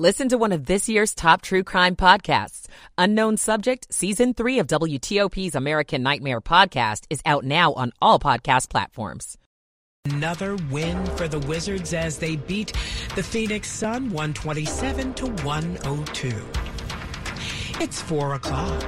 Listen 0.00 0.30
to 0.30 0.38
one 0.38 0.52
of 0.52 0.64
this 0.64 0.88
year's 0.88 1.14
top 1.14 1.42
true 1.42 1.62
crime 1.62 1.94
podcasts. 1.94 2.68
Unknown 2.96 3.36
Subject, 3.36 3.86
Season 3.92 4.32
3 4.32 4.60
of 4.60 4.66
WTOP's 4.66 5.54
American 5.54 6.02
Nightmare 6.02 6.40
podcast 6.40 7.04
is 7.10 7.20
out 7.26 7.44
now 7.44 7.74
on 7.74 7.92
all 8.00 8.18
podcast 8.18 8.70
platforms. 8.70 9.36
Another 10.06 10.56
win 10.70 11.04
for 11.16 11.28
the 11.28 11.40
Wizards 11.40 11.92
as 11.92 12.16
they 12.16 12.36
beat 12.36 12.72
the 13.14 13.22
Phoenix 13.22 13.70
Sun 13.70 14.04
127 14.04 15.12
to 15.12 15.26
102. 15.44 16.32
It's 17.84 18.00
4 18.00 18.36
o'clock. 18.36 18.80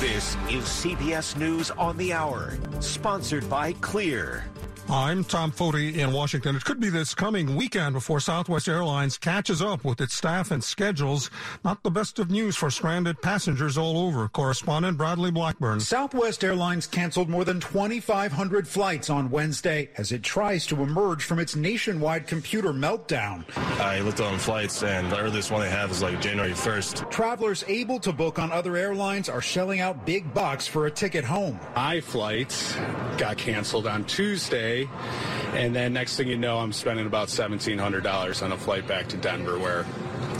This 0.00 0.34
is 0.48 0.64
CBS 0.64 1.36
News 1.36 1.70
on 1.72 1.98
the 1.98 2.14
Hour, 2.14 2.56
sponsored 2.80 3.50
by 3.50 3.74
Clear. 3.74 4.46
I'm 4.90 5.22
Tom 5.22 5.52
Foti 5.52 5.98
in 5.98 6.14
Washington. 6.14 6.56
It 6.56 6.64
could 6.64 6.80
be 6.80 6.88
this 6.88 7.14
coming 7.14 7.56
weekend 7.56 7.92
before 7.92 8.20
Southwest 8.20 8.68
Airlines 8.68 9.18
catches 9.18 9.60
up 9.60 9.84
with 9.84 10.00
its 10.00 10.14
staff 10.14 10.50
and 10.50 10.64
schedules. 10.64 11.30
Not 11.62 11.82
the 11.82 11.90
best 11.90 12.18
of 12.18 12.30
news 12.30 12.56
for 12.56 12.70
stranded 12.70 13.20
passengers 13.20 13.76
all 13.76 13.98
over. 13.98 14.28
Correspondent 14.28 14.96
Bradley 14.96 15.30
Blackburn. 15.30 15.80
Southwest 15.80 16.42
Airlines 16.42 16.86
canceled 16.86 17.28
more 17.28 17.44
than 17.44 17.60
2,500 17.60 18.66
flights 18.66 19.10
on 19.10 19.28
Wednesday 19.28 19.90
as 19.98 20.10
it 20.10 20.22
tries 20.22 20.64
to 20.68 20.82
emerge 20.82 21.22
from 21.22 21.38
its 21.38 21.54
nationwide 21.54 22.26
computer 22.26 22.72
meltdown. 22.72 23.44
I 23.78 24.00
looked 24.00 24.22
on 24.22 24.38
flights, 24.38 24.82
and 24.82 25.12
the 25.12 25.18
earliest 25.18 25.50
one 25.50 25.60
they 25.60 25.68
have 25.68 25.90
is 25.90 26.00
like 26.00 26.18
January 26.22 26.52
1st. 26.52 27.10
Travelers 27.10 27.62
able 27.68 28.00
to 28.00 28.10
book 28.10 28.38
on 28.38 28.50
other 28.50 28.74
airlines 28.78 29.28
are 29.28 29.42
shelling 29.42 29.80
out 29.80 30.06
big 30.06 30.32
bucks 30.32 30.66
for 30.66 30.86
a 30.86 30.90
ticket 30.90 31.26
home. 31.26 31.60
My 31.76 32.00
flight 32.00 32.56
got 33.18 33.36
canceled 33.36 33.86
on 33.86 34.04
Tuesday 34.04 34.77
and 34.86 35.74
then 35.74 35.92
next 35.92 36.16
thing 36.16 36.28
you 36.28 36.36
know, 36.36 36.58
I'm 36.58 36.72
spending 36.72 37.06
about 37.06 37.28
$1,700 37.28 38.42
on 38.42 38.52
a 38.52 38.56
flight 38.56 38.86
back 38.86 39.08
to 39.08 39.16
Denver 39.16 39.58
where 39.58 39.86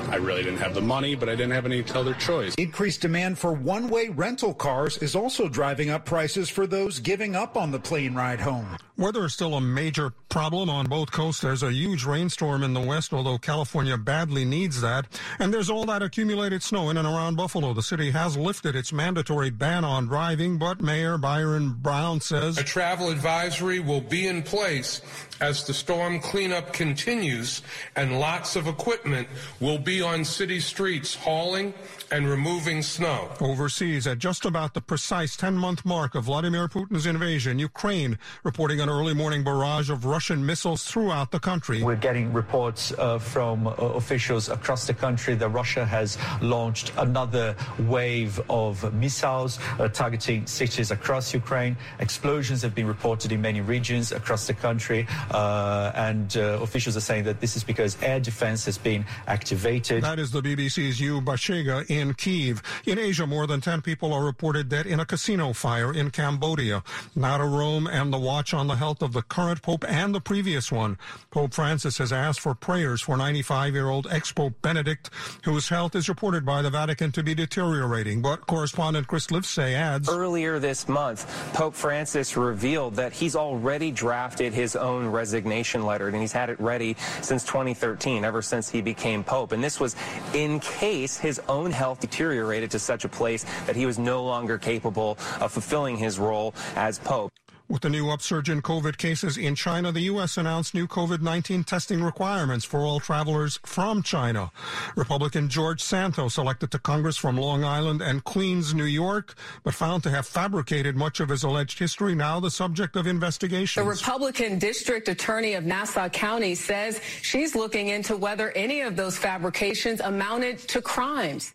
I 0.09 0.17
really 0.17 0.43
didn't 0.43 0.61
have 0.61 0.75
the 0.75 0.81
money, 0.81 1.15
but 1.15 1.29
I 1.29 1.33
didn't 1.33 1.53
have 1.53 1.67
any 1.67 1.85
other 1.95 2.15
choice. 2.15 2.55
Increased 2.55 3.03
demand 3.03 3.39
for 3.39 3.53
one 3.53 3.89
way 3.89 4.09
rental 4.09 4.55
cars 4.55 4.99
is 4.99 5.15
also 5.15 5.49
driving 5.49 5.91
up 5.91 6.07
prices 6.07 6.49
for 6.49 6.67
those 6.67 6.99
giving 6.99 7.37
up 7.37 7.57
on 7.57 7.71
the 7.71 7.79
plane 7.79 8.15
ride 8.15 8.41
home. 8.41 8.79
Weather 8.97 9.27
is 9.27 9.35
still 9.35 9.55
a 9.55 9.61
major 9.61 10.11
problem 10.29 10.69
on 10.69 10.87
both 10.87 11.13
coasts. 11.13 11.41
There's 11.41 11.63
a 11.63 11.73
huge 11.73 12.05
rainstorm 12.05 12.65
in 12.65 12.75
the 12.75 12.81
west, 12.81 13.13
although 13.13 13.39
California 13.39 13.97
badly 13.97 14.45
needs 14.45 14.81
that. 14.81 15.07
And 15.39 15.55
there's 15.55 15.71
all 15.71 15.85
that 15.85 16.03
accumulated 16.03 16.65
snow 16.65 16.91
in 16.91 16.97
and 16.97 17.07
around 17.07 17.37
Buffalo. 17.37 17.75
The 17.75 17.83
city 17.83 18.11
has 18.11 18.37
lifted 18.37 18.75
its 18.75 18.93
mandatory 18.93 19.51
ban 19.51 19.85
on 19.85 20.07
driving, 20.07 20.59
but 20.59 20.81
Mayor 20.81 21.17
Byron 21.17 21.77
Brown 21.79 22.21
says 22.21 22.59
a 22.59 22.65
travel 22.65 23.11
advisory 23.11 23.79
will 23.79 24.01
be 24.01 24.27
in 24.27 24.43
place 24.43 25.01
as 25.41 25.65
the 25.65 25.75
storm 25.75 26.19
cleanup 26.19 26.73
continues 26.73 27.63
and 27.95 28.19
lots 28.19 28.57
of 28.57 28.67
equipment 28.67 29.29
will 29.61 29.79
be 29.79 29.98
on 30.03 30.25
city 30.25 30.61
streets 30.61 31.15
hauling 31.15 31.75
and 32.11 32.29
removing 32.29 32.83
snow. 32.83 33.29
Overseas, 33.41 34.07
at 34.07 34.19
just 34.19 34.45
about 34.45 34.75
the 34.75 34.81
precise 34.81 35.37
10 35.37 35.55
month 35.55 35.85
mark 35.85 36.15
of 36.15 36.25
Vladimir 36.25 36.69
Putin's 36.69 37.07
invasion, 37.07 37.59
Ukraine 37.59 38.19
reporting 38.45 38.81
an 38.81 38.89
early 38.89 39.15
morning 39.15 39.45
barrage 39.45 39.91
of 39.91 40.05
Russian 40.05 40.45
missiles 40.45 40.85
throughout 40.85 41.31
the 41.31 41.39
country. 41.39 41.83
We're 41.83 41.97
getting 41.97 42.33
reports 42.33 42.93
uh, 42.93 43.19
from 43.19 43.67
uh, 43.67 43.73
officials 43.73 44.49
across 44.49 44.87
the 44.87 44.95
country 44.95 45.35
that 45.35 45.49
Russia 45.49 45.85
has 45.85 46.19
launched 46.41 46.93
another 46.97 47.55
wave 47.81 48.41
of 48.49 48.93
missiles 48.95 49.59
uh, 49.79 49.89
targeting 49.89 50.47
cities 50.47 50.91
across 50.91 51.35
Ukraine. 51.35 51.77
Explosions 52.01 52.63
have 52.63 52.75
been 52.75 52.87
reported 52.87 53.33
in 53.33 53.41
many 53.41 53.61
regions 53.61 54.13
across 54.13 54.47
the 54.47 54.55
country, 54.55 55.07
uh, 55.31 55.93
and 55.95 56.37
uh, 56.37 56.59
officials 56.63 56.97
are 56.97 57.01
saying 57.01 57.25
that 57.25 57.41
this 57.41 57.57
is 57.57 57.65
because 57.65 58.01
air 58.03 58.21
defense 58.21 58.65
has 58.65 58.79
been 58.79 59.05
activated. 59.27 60.03
That 60.03 60.19
is 60.19 60.31
the 60.31 60.43
BBC's 60.43 61.01
Hugo 61.01 61.21
Bachega 61.21 61.85
in 61.99 62.15
Kiev. 62.15 62.63
In 62.87 62.99
Asia, 62.99 63.27
more 63.27 63.47
than 63.47 63.61
10 63.61 63.83
people 63.83 64.13
are 64.13 64.25
reported 64.25 64.69
dead 64.69 64.87
in 64.87 65.01
a 65.01 65.07
casino 65.07 65.53
fire 65.53 65.93
in 65.93 66.11
Cambodia. 66.11 66.83
Not 67.15 67.41
a 67.41 67.45
Rome 67.45 67.87
and 67.87 68.13
the 68.13 68.19
watch 68.19 68.55
on 68.55 68.67
the 68.67 68.77
health 68.77 69.03
of 69.03 69.13
the 69.13 69.23
current 69.23 69.63
Pope 69.63 69.85
and 69.89 70.15
the 70.15 70.21
previous 70.21 70.71
one. 70.71 70.99
Pope 71.31 71.53
Francis 71.55 71.99
has 71.99 72.13
asked 72.13 72.41
for 72.41 72.55
prayers 72.55 73.03
for 73.03 73.17
95-year-old 73.17 74.07
ex-Pope 74.11 74.55
Benedict, 74.63 75.11
whose 75.45 75.69
health 75.69 75.95
is 75.95 76.09
reported 76.09 76.47
by 76.47 76.63
the 76.63 76.71
Vatican 76.71 77.11
to 77.13 77.23
be 77.23 77.35
deteriorating. 77.35 78.23
But 78.23 78.47
correspondent 78.47 79.07
Chris 79.09 79.27
Livesay 79.29 79.75
adds... 79.75 80.09
Earlier 80.09 80.59
this 80.59 80.89
month, 80.89 81.27
Pope 81.55 81.75
Francis 81.75 82.37
revealed 82.37 82.95
that 82.95 83.13
he's 83.13 83.35
already 83.35 83.91
drafted 83.91 84.53
his 84.53 84.77
own 84.77 85.07
resignation 85.07 85.85
letter, 85.85 86.09
and 86.09 86.17
he's 86.17 86.33
had 86.33 86.51
it 86.51 86.61
ready 86.61 86.97
since 87.23 87.45
2013, 87.45 88.25
ever 88.25 88.43
since 88.43 88.69
he 88.69 88.81
became 88.81 89.25
Pope. 89.25 89.53
And 89.53 89.65
this 89.65 89.81
was 89.81 89.97
in 90.35 90.61
case 90.61 91.17
his 91.17 91.41
own 91.49 91.71
health 91.71 91.88
health 91.89 92.01
deteriorated 92.01 92.71
to 92.71 92.79
such 92.79 93.07
a 93.07 93.09
place 93.09 93.47
that 93.67 93.75
he 93.75 93.87
was 93.87 93.99
no 93.99 94.23
longer 94.23 94.59
capable 94.59 95.17
of 95.41 95.51
fulfilling 95.51 95.97
his 95.97 96.19
role 96.19 96.55
as 96.77 96.99
Pope. 96.99 97.33
With 97.71 97.83
the 97.83 97.91
new 97.91 98.09
upsurge 98.09 98.49
in 98.49 98.63
COVID 98.63 98.97
cases 98.97 99.37
in 99.37 99.55
China, 99.55 99.93
the 99.93 100.01
U.S. 100.13 100.39
announced 100.39 100.73
new 100.73 100.87
COVID-19 100.87 101.67
testing 101.67 102.03
requirements 102.03 102.65
for 102.65 102.81
all 102.81 102.99
travelers 102.99 103.61
from 103.63 104.03
China. 104.03 104.51
Republican 104.97 105.51
George 105.51 105.83
Santos, 105.83 106.39
elected 106.39 106.71
to 106.71 106.79
Congress 106.79 107.19
from 107.19 107.37
Long 107.37 107.65
Island 107.65 108.01
and 108.01 108.25
Queens, 108.25 108.73
New 108.73 108.85
York, 108.85 109.35
but 109.65 109.75
found 109.75 110.03
to 110.05 110.11
have 110.11 110.27
fabricated 110.27 110.97
much 110.97 111.21
of 111.21 111.29
his 111.29 111.43
alleged 111.45 111.79
history, 111.79 112.15
now 112.15 112.41
the 112.41 112.51
subject 112.51 112.97
of 112.97 113.07
investigation. 113.07 113.85
The 113.85 113.91
Republican 113.91 114.59
District 114.59 115.07
Attorney 115.07 115.53
of 115.53 115.67
Nassau 115.67 116.09
County 116.09 116.55
says 116.55 117.03
she's 117.21 117.55
looking 117.55 117.89
into 117.89 118.17
whether 118.17 118.51
any 118.53 118.81
of 118.81 118.97
those 118.97 119.19
fabrications 119.19 120.01
amounted 120.01 120.59
to 120.69 120.81
crimes. 120.81 121.53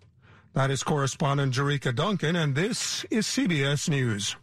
That 0.53 0.69
is 0.69 0.83
correspondent 0.83 1.55
Jerika 1.55 1.95
Duncan, 1.95 2.35
and 2.35 2.53
this 2.53 3.05
is 3.05 3.25
CBS 3.25 3.89
News. 3.89 4.35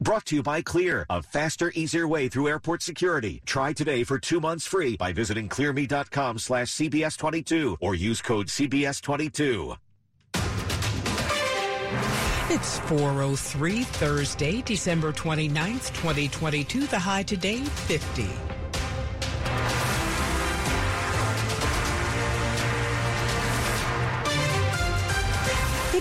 Brought 0.00 0.26
to 0.26 0.34
you 0.34 0.42
by 0.42 0.60
Clear, 0.60 1.06
a 1.08 1.22
faster, 1.22 1.70
easier 1.76 2.08
way 2.08 2.28
through 2.28 2.48
airport 2.48 2.82
security. 2.82 3.40
Try 3.46 3.72
today 3.72 4.02
for 4.02 4.18
two 4.18 4.40
months 4.40 4.66
free 4.66 4.96
by 4.96 5.12
visiting 5.12 5.48
clearme.com 5.48 6.38
slash 6.38 6.72
CBS22 6.72 7.76
or 7.80 7.94
use 7.94 8.20
code 8.20 8.48
CBS22. 8.48 9.76
It's 12.52 12.80
403 12.80 13.84
Thursday, 13.84 14.62
December 14.62 15.12
29th, 15.12 15.94
2022. 15.94 16.88
The 16.88 16.98
high 16.98 17.22
today, 17.22 17.58
50. 17.58 18.26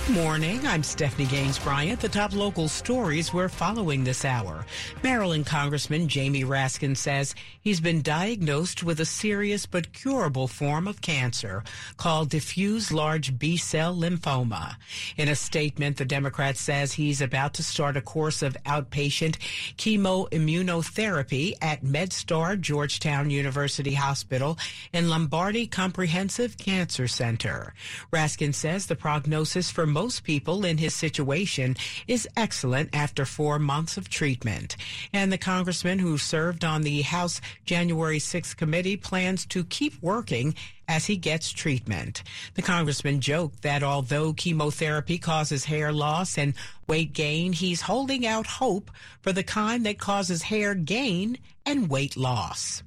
Good 0.09 0.24
morning. 0.24 0.66
I'm 0.66 0.81
Stephanie 0.81 1.28
Gaines 1.28 1.59
Bryant. 1.59 2.00
The 2.00 2.09
top 2.09 2.34
local 2.34 2.68
stories 2.68 3.31
we're 3.31 3.47
following 3.47 4.03
this 4.03 4.25
hour. 4.25 4.66
Maryland 5.03 5.46
Congressman 5.46 6.08
Jamie 6.08 6.44
Raskin 6.44 6.97
says 6.97 7.36
he's 7.62 7.80
been 7.80 8.02
diagnosed 8.02 8.81
with 8.81 9.00
a 9.00 9.06
serious 9.06 9.68
but 9.68 9.94
curable 9.94 10.48
form 10.48 10.88
of 10.88 11.02
cancer 11.02 11.64
called 11.98 12.30
diffuse 12.31 12.92
large 12.92 13.38
B 13.38 13.56
cell 13.56 13.96
lymphoma. 13.96 14.78
In 15.18 15.30
a 15.30 15.36
statement, 15.36 15.98
the 15.98 16.06
Democrat 16.06 16.58
says 16.58 16.94
he's 16.94 17.22
about 17.22 17.53
to 17.53 17.64
start 17.64 17.96
a 17.96 18.02
course 18.02 18.42
of 18.42 18.58
outpatient 18.66 19.38
chemoimmunotherapy 19.78 21.53
at 21.62 21.84
MedStar 21.84 22.59
Georgetown 22.59 23.30
University 23.30 23.94
Hospital 23.94 24.58
and 24.92 25.08
Lombardi 25.08 25.68
Comprehensive 25.68 26.58
Cancer 26.58 27.08
Center. 27.08 27.75
Raskin 28.12 28.56
says 28.56 28.88
the 28.88 28.96
prognosis 28.96 29.69
for 29.69 29.86
most 29.86 29.99
people 30.24 30.64
in 30.64 30.78
his 30.78 30.96
situation 30.96 31.76
is 32.08 32.28
excellent 32.38 32.96
after 32.96 33.26
four 33.26 33.60
months 33.60 33.98
of 33.98 34.10
treatment. 34.10 34.78
And 35.12 35.32
the 35.32 35.38
congressman 35.38 36.00
who 36.00 36.18
served 36.18 36.64
on 36.64 36.84
the 36.84 37.02
House 37.02 37.42
January 37.66 38.20
6th 38.20 38.56
committee 38.56 38.96
plans 38.96 39.46
to 39.48 39.66
keep 39.66 40.02
working 40.02 40.56
as 40.88 41.06
he 41.06 41.18
gets 41.18 41.51
treatment. 41.51 42.24
The 42.56 42.62
congressman 42.62 43.19
joked 43.19 43.62
that 43.63 43.84
although 43.84 44.31
chemotherapy 44.34 45.18
causes 45.18 45.66
hair 45.66 45.92
loss 45.92 46.38
and 46.38 46.54
weight 46.88 47.12
gain, 47.12 47.51
he's 47.51 47.81
holding 47.81 48.25
out 48.25 48.48
hope 48.48 48.90
for 49.22 49.34
the 49.34 49.44
kind 49.44 49.86
that 49.86 50.00
causes 50.00 50.44
hair 50.44 50.75
gain 50.75 51.38
and 51.66 51.90
weight 51.90 52.16
loss. 52.16 52.84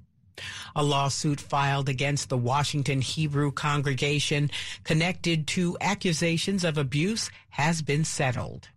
A 0.75 0.82
lawsuit 0.82 1.40
filed 1.40 1.88
against 1.88 2.29
the 2.29 2.38
Washington 2.38 3.00
Hebrew 3.00 3.52
congregation 3.52 4.50
connected 4.84 5.46
to 5.49 5.76
accusations 5.81 6.64
of 6.64 6.79
abuse 6.79 7.31
has 7.50 7.82
been 7.82 8.05
settled. 8.05 8.69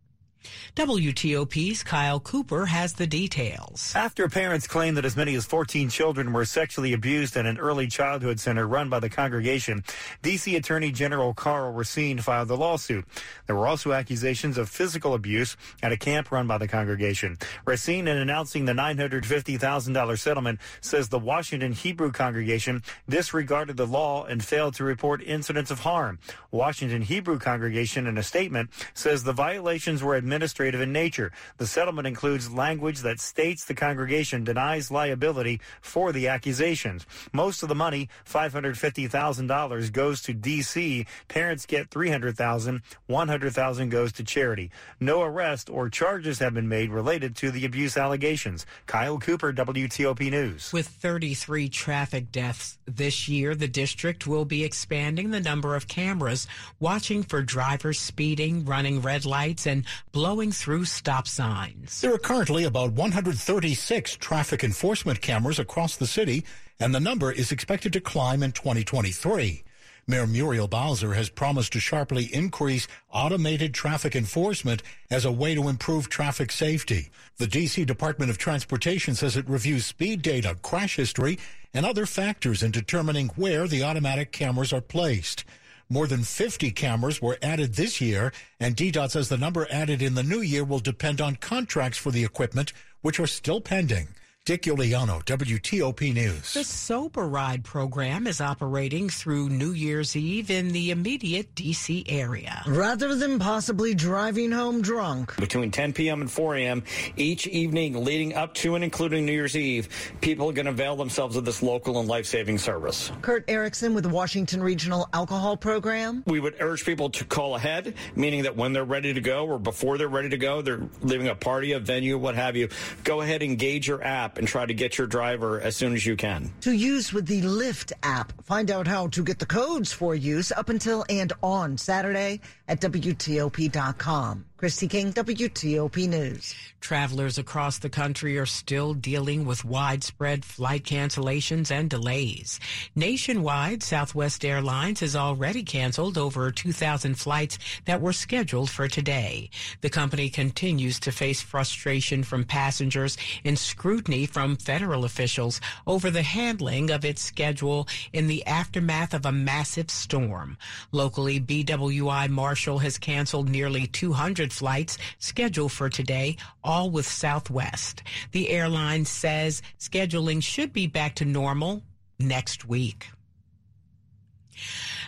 WTOP's 0.76 1.84
Kyle 1.84 2.20
Cooper 2.20 2.66
has 2.66 2.94
the 2.94 3.08
details. 3.08 3.94
After 3.96 4.28
parents 4.28 4.68
claimed 4.68 4.98
that 4.98 5.06
as 5.06 5.16
many 5.16 5.36
as 5.36 5.46
14 5.46 5.90
children 5.90 6.34
were 6.34 6.46
sexually 6.46 6.94
abused 6.94 7.38
at 7.38 7.46
an 7.46 7.58
early 7.58 7.88
childhood 7.88 8.40
center 8.40 8.68
run 8.68 8.90
by 8.90 9.00
the 9.00 9.10
congregation, 9.10 9.84
D.C. 10.22 10.56
Attorney 10.56 10.92
General 10.92 11.34
Karl 11.34 11.72
Racine 11.72 12.20
filed 12.20 12.48
the 12.48 12.58
lawsuit. 12.58 13.06
There 13.48 13.56
were 13.56 13.68
also 13.68 13.94
accusations 13.94 14.58
of 14.58 14.70
physical 14.70 15.14
abuse 15.14 15.56
at 15.82 15.92
a 15.92 15.98
camp 15.98 16.32
run 16.32 16.48
by 16.48 16.58
the 16.58 16.68
congregation. 16.68 17.38
Racine, 17.66 18.08
in 18.08 18.18
announcing 18.18 18.66
the 18.66 18.74
$950,000 18.74 20.20
settlement, 20.20 20.60
says 20.82 21.10
the 21.10 21.20
Washington 21.20 21.72
Hebrew 21.72 22.12
congregation 22.12 22.84
disregarded 23.08 23.78
the 23.78 23.88
law 23.88 24.26
and 24.26 24.44
failed 24.44 24.76
to 24.76 24.84
report 24.84 25.22
incidents 25.22 25.72
of 25.72 25.80
harm. 25.80 26.20
Washington 26.52 27.02
Hebrew 27.02 27.40
congregation, 27.40 28.08
in 28.08 28.18
a 28.18 28.24
statement, 28.24 28.70
says 28.94 29.24
the 29.24 29.34
violations 29.34 30.04
were 30.04 30.16
administrative 30.36 30.82
in 30.82 30.92
nature. 30.92 31.32
The 31.58 31.66
settlement 31.66 32.08
includes 32.08 32.52
language 32.52 33.00
that 33.00 33.20
states 33.20 33.66
the 33.66 33.74
congregation 33.74 34.44
denies 34.44 34.92
liability 34.92 35.62
for 35.82 36.12
the 36.12 36.28
accusations. 36.28 37.06
Most 37.32 37.64
of 37.64 37.70
the 37.70 37.76
money, 37.76 38.10
$550,000, 38.30 39.92
goes 39.92 40.22
to 40.24 40.34
D.C. 40.34 41.06
Parents 41.30 41.66
get 41.66 41.90
$300,000. 41.90 42.82
$100,000 43.10 43.90
goes 43.90 44.12
to 44.12 44.24
charity. 44.24 44.72
No 45.00 45.22
arrest 45.22 45.70
or 45.70 45.90
charges 45.90 46.40
have 46.40 46.54
been 46.54 46.68
made 46.68 46.90
related 46.90 47.36
to 47.38 47.50
the 47.50 47.66
abuse 47.66 47.96
allegations. 47.96 48.66
Kyle 48.88 49.18
Cooper, 49.18 49.54
WTOP 49.54 50.30
News. 50.30 50.74
With 50.74 50.88
33 50.88 51.70
traffic 51.70 52.32
deaths 52.32 52.78
this 52.86 53.30
year, 53.30 53.56
the 53.56 53.68
district 53.68 54.28
will 54.28 54.46
be 54.46 54.64
expanding 54.66 55.32
the 55.32 55.40
number 55.40 55.76
of 55.76 55.88
cameras 55.88 56.48
watching 56.80 57.24
for 57.24 57.42
drivers 57.42 58.00
speeding, 58.00 58.66
running 58.66 59.02
red 59.02 59.26
lights, 59.26 59.66
and 59.66 59.86
blowing 60.12 60.25
through 60.25 60.86
stop 60.86 61.27
signs. 61.27 62.01
There 62.01 62.12
are 62.12 62.18
currently 62.18 62.63
about 62.63 62.94
136 62.94 64.16
traffic 64.16 64.63
enforcement 64.63 65.22
cameras 65.22 65.60
across 65.60 65.98
the 65.98 66.07
city, 66.07 66.44
and 66.80 66.95
the 66.95 67.00
number 67.00 67.31
is 67.31 67.51
expected 67.51 67.94
to 67.94 68.01
climb 68.01 68.42
in 68.42 68.51
2023. 68.51 69.63
Mayor 70.07 70.25
Muriel 70.25 70.68
Bowser 70.68 71.13
has 71.13 71.30
promised 71.30 71.74
to 71.74 71.80
sharply 71.80 72.24
increase 72.33 72.88
automated 73.12 73.75
traffic 73.75 74.16
enforcement 74.16 74.81
as 75.12 75.25
a 75.25 75.31
way 75.31 75.54
to 75.54 75.69
improve 75.69 76.10
traffic 76.10 76.51
safety. 76.51 77.12
The 77.38 77.45
D.C. 77.45 77.86
Department 77.86 78.31
of 78.31 78.39
Transportation 78.39 79.13
says 79.13 79.38
it 79.38 79.48
reviews 79.48 79.86
speed 79.86 80.24
data, 80.24 80.57
crash 80.63 80.95
history, 80.95 81.38
and 81.72 81.86
other 81.86 82.07
factors 82.07 82.63
in 82.63 82.72
determining 82.72 83.27
where 83.36 83.68
the 83.68 83.83
automatic 83.83 84.31
cameras 84.31 84.74
are 84.74 84.81
placed. 84.81 85.45
More 85.88 86.08
than 86.08 86.24
50 86.24 86.72
cameras 86.72 87.22
were 87.22 87.38
added 87.44 87.76
this 87.76 88.02
year, 88.02 88.34
and 88.60 88.76
DDOT 88.76 89.12
says 89.12 89.30
the 89.30 89.38
number 89.38 89.68
added 89.70 90.02
in 90.02 90.16
the 90.16 90.24
new 90.24 90.42
year 90.42 90.64
will 90.64 90.80
depend 90.80 91.22
on 91.22 91.36
contracts 91.36 92.00
for 92.00 92.12
the 92.12 92.24
equipment, 92.24 92.74
which 93.02 93.20
are 93.20 93.28
still 93.28 93.62
pending. 93.62 94.08
Dick 94.46 94.62
Uliano, 94.62 95.24
WTOP 95.26 96.14
News. 96.14 96.54
The 96.54 96.64
Sober 96.64 97.28
Ride 97.28 97.64
program 97.64 98.28
is 98.28 98.40
operating 98.40 99.10
through 99.10 99.50
New 99.50 99.72
Year's 99.72 100.16
Eve 100.16 100.52
in 100.52 100.68
the 100.68 100.92
immediate 100.92 101.56
D.C. 101.56 102.06
area. 102.08 102.62
Rather 102.68 103.16
than 103.16 103.40
possibly 103.40 103.96
driving 103.96 104.52
home 104.52 104.84
drunk. 104.84 105.36
Between 105.38 105.72
10 105.72 105.94
p.m. 105.94 106.22
and 106.22 106.30
4 106.30 106.58
a.m. 106.58 106.84
each 107.18 107.48
evening 107.48 108.06
leading 108.06 108.36
up 108.36 108.54
to 108.54 108.76
and 108.76 108.84
including 108.84 109.26
New 109.26 109.32
Year's 109.32 109.58
Eve, 109.58 110.14
people 110.22 110.48
are 110.48 110.54
going 110.54 110.68
to 110.68 110.72
avail 110.74 110.96
themselves 110.96 111.36
of 111.38 111.44
this 111.44 111.64
local 111.64 112.00
and 112.00 112.08
life-saving 112.08 112.60
service. 112.60 113.12
Kurt 113.24 113.46
Erickson 113.48 113.96
with 113.96 114.04
the 114.04 114.12
Washington 114.12 114.62
Regional 114.62 115.10
Alcohol 115.12 115.58
Program. 115.58 116.22
We 116.28 116.40
would 116.40 116.58
urge 116.60 116.86
people 116.86 117.10
to 117.10 117.26
call 117.26 117.56
ahead, 117.56 117.96
meaning 118.16 118.44
that 118.44 118.56
when 118.56 118.74
they're 118.74 118.86
ready 118.86 119.12
to 119.12 119.22
go 119.22 119.48
or 119.48 119.58
before 119.58 119.98
they're 119.98 120.08
ready 120.08 120.30
to 120.30 120.38
go, 120.38 120.62
they're 120.62 120.88
leaving 121.02 121.30
a 121.30 121.36
party, 121.36 121.72
a 121.72 121.80
venue, 121.80 122.20
what 122.20 122.36
have 122.36 122.56
you, 122.56 122.70
go 123.04 123.22
ahead, 123.22 123.42
and 123.42 123.50
engage 123.50 123.88
your 123.88 124.04
app 124.04 124.35
and 124.38 124.48
try 124.48 124.66
to 124.66 124.74
get 124.74 124.98
your 124.98 125.08
driver 125.08 125.60
as 125.62 125.76
soon 125.76 125.94
as 125.94 126.06
you 126.06 126.16
can. 126.16 126.52
To 126.62 126.72
use 126.72 127.14
with 127.14 127.26
the 127.26 127.42
Lyft 127.42 127.92
app. 128.04 128.34
Find 128.46 128.72
out 128.72 128.88
how 128.88 129.08
to 129.08 129.24
get 129.24 129.40
the 129.40 129.46
codes 129.46 129.92
for 129.92 130.16
use 130.16 130.52
up 130.52 130.70
until 130.70 131.06
and 131.10 131.32
on 131.42 131.78
Saturday 131.78 132.42
at 132.68 132.82
WTOP.com. 132.82 134.46
Christy 134.66 134.88
King, 134.88 135.14
WTOP 135.14 136.10
News. 136.10 136.56
Travelers 136.82 137.38
across 137.38 137.78
the 137.78 137.90
country 137.90 138.38
are 138.40 138.48
still 138.48 138.96
dealing 138.96 139.46
with 139.46 139.64
widespread 139.64 140.44
flight 140.44 140.84
cancellations 140.84 141.70
and 141.70 141.88
delays. 141.88 142.60
Nationwide, 142.96 143.84
Southwest 143.84 144.44
Airlines 144.44 145.02
has 145.02 145.16
already 145.16 145.64
canceled 145.64 146.18
over 146.18 146.52
2,000 146.52 147.16
flights 147.16 147.60
that 147.86 148.02
were 148.02 148.14
scheduled 148.14 148.72
for 148.72 148.88
today. 148.88 149.52
The 149.82 149.90
company 149.90 150.30
continues 150.30 151.00
to 151.02 151.12
face 151.12 151.42
frustration 151.42 152.24
from 152.24 152.44
passengers 152.44 153.18
and 153.44 153.58
scrutiny 153.58 154.26
from 154.26 154.56
federal 154.56 155.06
officials 155.06 155.62
over 155.86 156.10
the 156.10 156.24
handling 156.24 156.90
of 156.90 157.06
its 157.06 157.22
schedule 157.22 157.88
in 158.14 158.28
the 158.28 158.46
aftermath 158.46 159.14
of 159.14 159.26
a 159.26 159.32
massive 159.32 159.92
storm. 159.92 160.58
Locally, 160.92 161.40
BWI 161.40 162.30
Marshall 162.30 162.80
has 162.80 162.98
canceled 162.98 163.50
nearly 163.50 163.88
200 163.88 164.55
flights 164.57 164.98
scheduled 165.19 165.72
for 165.72 165.90
today, 165.90 166.38
all 166.63 166.90
with 166.90 167.07
Southwest. 167.07 168.04
The 168.31 168.50
airline 168.50 169.06
says 169.06 169.62
scheduling 169.80 170.42
should 170.42 170.74
be 170.74 170.88
back 170.88 171.16
to 171.16 171.25
normal 171.25 171.84
next 172.19 172.66
week. 172.66 173.07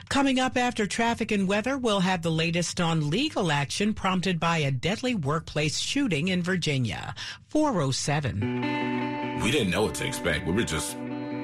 Coming 0.10 0.40
up 0.40 0.56
after 0.58 0.86
traffic 0.86 1.32
and 1.32 1.48
weather, 1.48 1.78
we'll 1.78 2.00
have 2.00 2.22
the 2.22 2.32
latest 2.32 2.80
on 2.80 3.10
legal 3.10 3.52
action 3.52 3.94
prompted 3.94 4.40
by 4.40 4.60
a 4.60 4.72
deadly 4.72 5.16
workplace 5.16 5.80
shooting 5.80 6.30
in 6.30 6.42
Virginia. 6.42 7.14
407. 7.50 9.42
We 9.44 9.52
didn't 9.52 9.72
know 9.72 9.84
what 9.84 9.96
to 9.96 10.06
expect. 10.06 10.46
We 10.48 10.54
were 10.54 10.64
just 10.64 10.98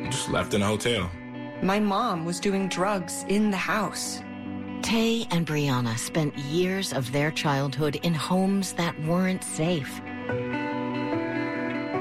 just 0.06 0.30
left 0.30 0.54
in 0.54 0.62
a 0.62 0.66
hotel. 0.66 1.10
My 1.62 1.80
mom 1.80 2.26
was 2.26 2.40
doing 2.40 2.68
drugs 2.68 3.26
in 3.28 3.52
the 3.52 3.58
house. 3.58 4.22
Tay 4.84 5.26
and 5.32 5.48
Brianna 5.48 5.98
spent 5.98 6.38
years 6.38 6.92
of 6.92 7.10
their 7.14 7.32
childhood 7.32 7.96
in 8.04 8.14
homes 8.14 8.74
that 8.74 9.00
weren't 9.04 9.44
safe. 9.44 10.02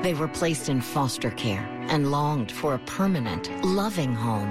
They 0.03 0.15
were 0.15 0.27
placed 0.27 0.69
in 0.69 0.81
foster 0.81 1.31
care 1.31 1.65
and 1.89 2.11
longed 2.11 2.51
for 2.51 2.75
a 2.75 2.81
permanent, 2.81 3.49
loving 3.65 4.13
home. 4.13 4.51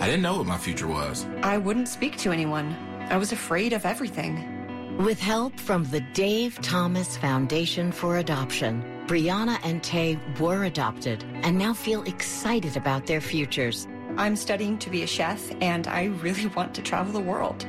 I 0.00 0.06
didn't 0.06 0.22
know 0.22 0.38
what 0.38 0.46
my 0.46 0.56
future 0.56 0.88
was. 0.88 1.26
I 1.42 1.58
wouldn't 1.58 1.88
speak 1.88 2.16
to 2.18 2.32
anyone. 2.32 2.74
I 3.10 3.18
was 3.18 3.32
afraid 3.32 3.74
of 3.74 3.84
everything. 3.84 4.96
With 4.96 5.20
help 5.20 5.60
from 5.60 5.84
the 5.84 6.00
Dave 6.00 6.58
Thomas 6.62 7.18
Foundation 7.18 7.92
for 7.92 8.16
Adoption, 8.16 8.82
Brianna 9.06 9.58
and 9.62 9.82
Tay 9.82 10.18
were 10.40 10.64
adopted 10.64 11.22
and 11.42 11.58
now 11.58 11.74
feel 11.74 12.02
excited 12.04 12.78
about 12.78 13.04
their 13.04 13.20
futures. 13.20 13.86
I'm 14.18 14.36
studying 14.36 14.78
to 14.78 14.90
be 14.90 15.02
a 15.02 15.06
chef, 15.06 15.52
and 15.60 15.86
I 15.86 16.04
really 16.22 16.46
want 16.56 16.74
to 16.74 16.82
travel 16.82 17.12
the 17.12 17.20
world. 17.20 17.66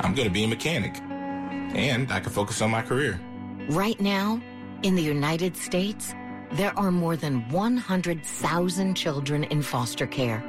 I'm 0.00 0.14
going 0.14 0.28
to 0.28 0.32
be 0.32 0.44
a 0.44 0.48
mechanic, 0.48 0.98
and 1.00 2.10
I 2.10 2.20
can 2.20 2.32
focus 2.32 2.62
on 2.62 2.70
my 2.70 2.82
career. 2.82 3.20
Right 3.68 4.00
now, 4.00 4.40
in 4.82 4.94
the 4.94 5.02
United 5.02 5.56
States, 5.56 6.14
there 6.52 6.76
are 6.78 6.90
more 6.90 7.16
than 7.16 7.48
100,000 7.50 8.94
children 8.94 9.44
in 9.44 9.62
foster 9.62 10.06
care, 10.06 10.42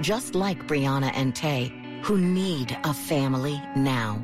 just 0.00 0.34
like 0.34 0.66
Brianna 0.66 1.10
and 1.14 1.34
Tay, 1.34 1.72
who 2.02 2.18
need 2.18 2.78
a 2.84 2.92
family 2.94 3.60
now. 3.74 4.22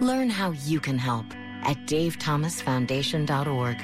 Learn 0.00 0.30
how 0.30 0.52
you 0.52 0.80
can 0.80 0.98
help 0.98 1.26
at 1.62 1.76
davethomasfoundation.org. 1.86 3.76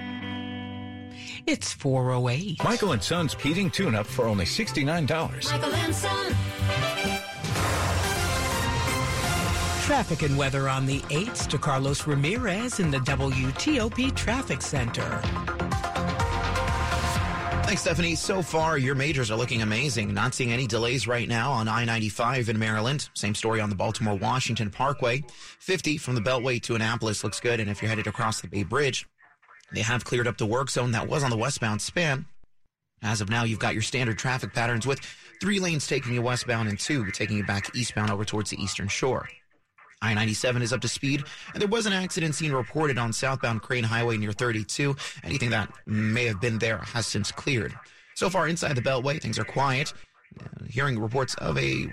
It's 1.46 1.72
408. 1.72 2.64
Michael 2.64 2.90
and 2.90 3.00
Son's 3.00 3.34
heating 3.34 3.70
tune-up 3.70 4.06
for 4.06 4.26
only 4.26 4.44
$69. 4.44 5.08
Michael 5.52 5.74
and 5.74 5.94
Son. 5.94 6.26
Traffic 9.84 10.22
and 10.22 10.36
weather 10.36 10.68
on 10.68 10.86
the 10.86 10.98
8th 11.02 11.46
to 11.46 11.58
Carlos 11.58 12.08
Ramirez 12.08 12.80
in 12.80 12.90
the 12.90 12.98
WTOP 12.98 14.12
Traffic 14.16 14.60
Center. 14.60 15.20
Thanks, 17.62 17.82
Stephanie. 17.82 18.16
So 18.16 18.42
far, 18.42 18.76
your 18.76 18.96
majors 18.96 19.30
are 19.30 19.36
looking 19.36 19.62
amazing. 19.62 20.12
Not 20.12 20.34
seeing 20.34 20.52
any 20.52 20.66
delays 20.66 21.06
right 21.06 21.28
now 21.28 21.52
on 21.52 21.68
I-95 21.68 22.48
in 22.48 22.58
Maryland. 22.58 23.08
Same 23.14 23.36
story 23.36 23.60
on 23.60 23.70
the 23.70 23.76
Baltimore-Washington 23.76 24.70
Parkway. 24.70 25.24
50 25.60 25.98
from 25.98 26.16
the 26.16 26.20
Beltway 26.20 26.60
to 26.62 26.74
Annapolis 26.74 27.22
looks 27.22 27.38
good. 27.38 27.60
And 27.60 27.70
if 27.70 27.80
you're 27.82 27.88
headed 27.88 28.08
across 28.08 28.40
the 28.40 28.48
Bay 28.48 28.64
Bridge, 28.64 29.06
they 29.72 29.82
have 29.82 30.04
cleared 30.04 30.26
up 30.26 30.38
the 30.38 30.46
work 30.46 30.70
zone 30.70 30.92
that 30.92 31.08
was 31.08 31.22
on 31.22 31.30
the 31.30 31.36
westbound 31.36 31.82
span. 31.82 32.26
As 33.02 33.20
of 33.20 33.28
now, 33.28 33.44
you've 33.44 33.58
got 33.58 33.74
your 33.74 33.82
standard 33.82 34.18
traffic 34.18 34.52
patterns 34.52 34.86
with 34.86 35.00
three 35.40 35.60
lanes 35.60 35.86
taking 35.86 36.14
you 36.14 36.22
westbound 36.22 36.68
and 36.68 36.78
two 36.78 37.10
taking 37.10 37.36
you 37.36 37.44
back 37.44 37.74
eastbound 37.74 38.10
over 38.10 38.24
towards 38.24 38.50
the 38.50 38.62
eastern 38.62 38.88
shore. 38.88 39.28
I-97 40.02 40.62
is 40.62 40.72
up 40.72 40.80
to 40.82 40.88
speed, 40.88 41.24
and 41.52 41.60
there 41.60 41.68
was 41.68 41.86
an 41.86 41.92
accident 41.92 42.34
scene 42.34 42.52
reported 42.52 42.98
on 42.98 43.12
southbound 43.12 43.62
Crane 43.62 43.84
Highway 43.84 44.16
near 44.18 44.32
32. 44.32 44.94
Anything 45.24 45.50
that 45.50 45.70
may 45.86 46.26
have 46.26 46.40
been 46.40 46.58
there 46.58 46.78
has 46.78 47.06
since 47.06 47.32
cleared. 47.32 47.74
So 48.14 48.30
far 48.30 48.48
inside 48.48 48.76
the 48.76 48.82
Beltway, 48.82 49.20
things 49.20 49.38
are 49.38 49.44
quiet. 49.44 49.92
Hearing 50.68 50.98
reports 50.98 51.34
of 51.36 51.56
a 51.58 51.86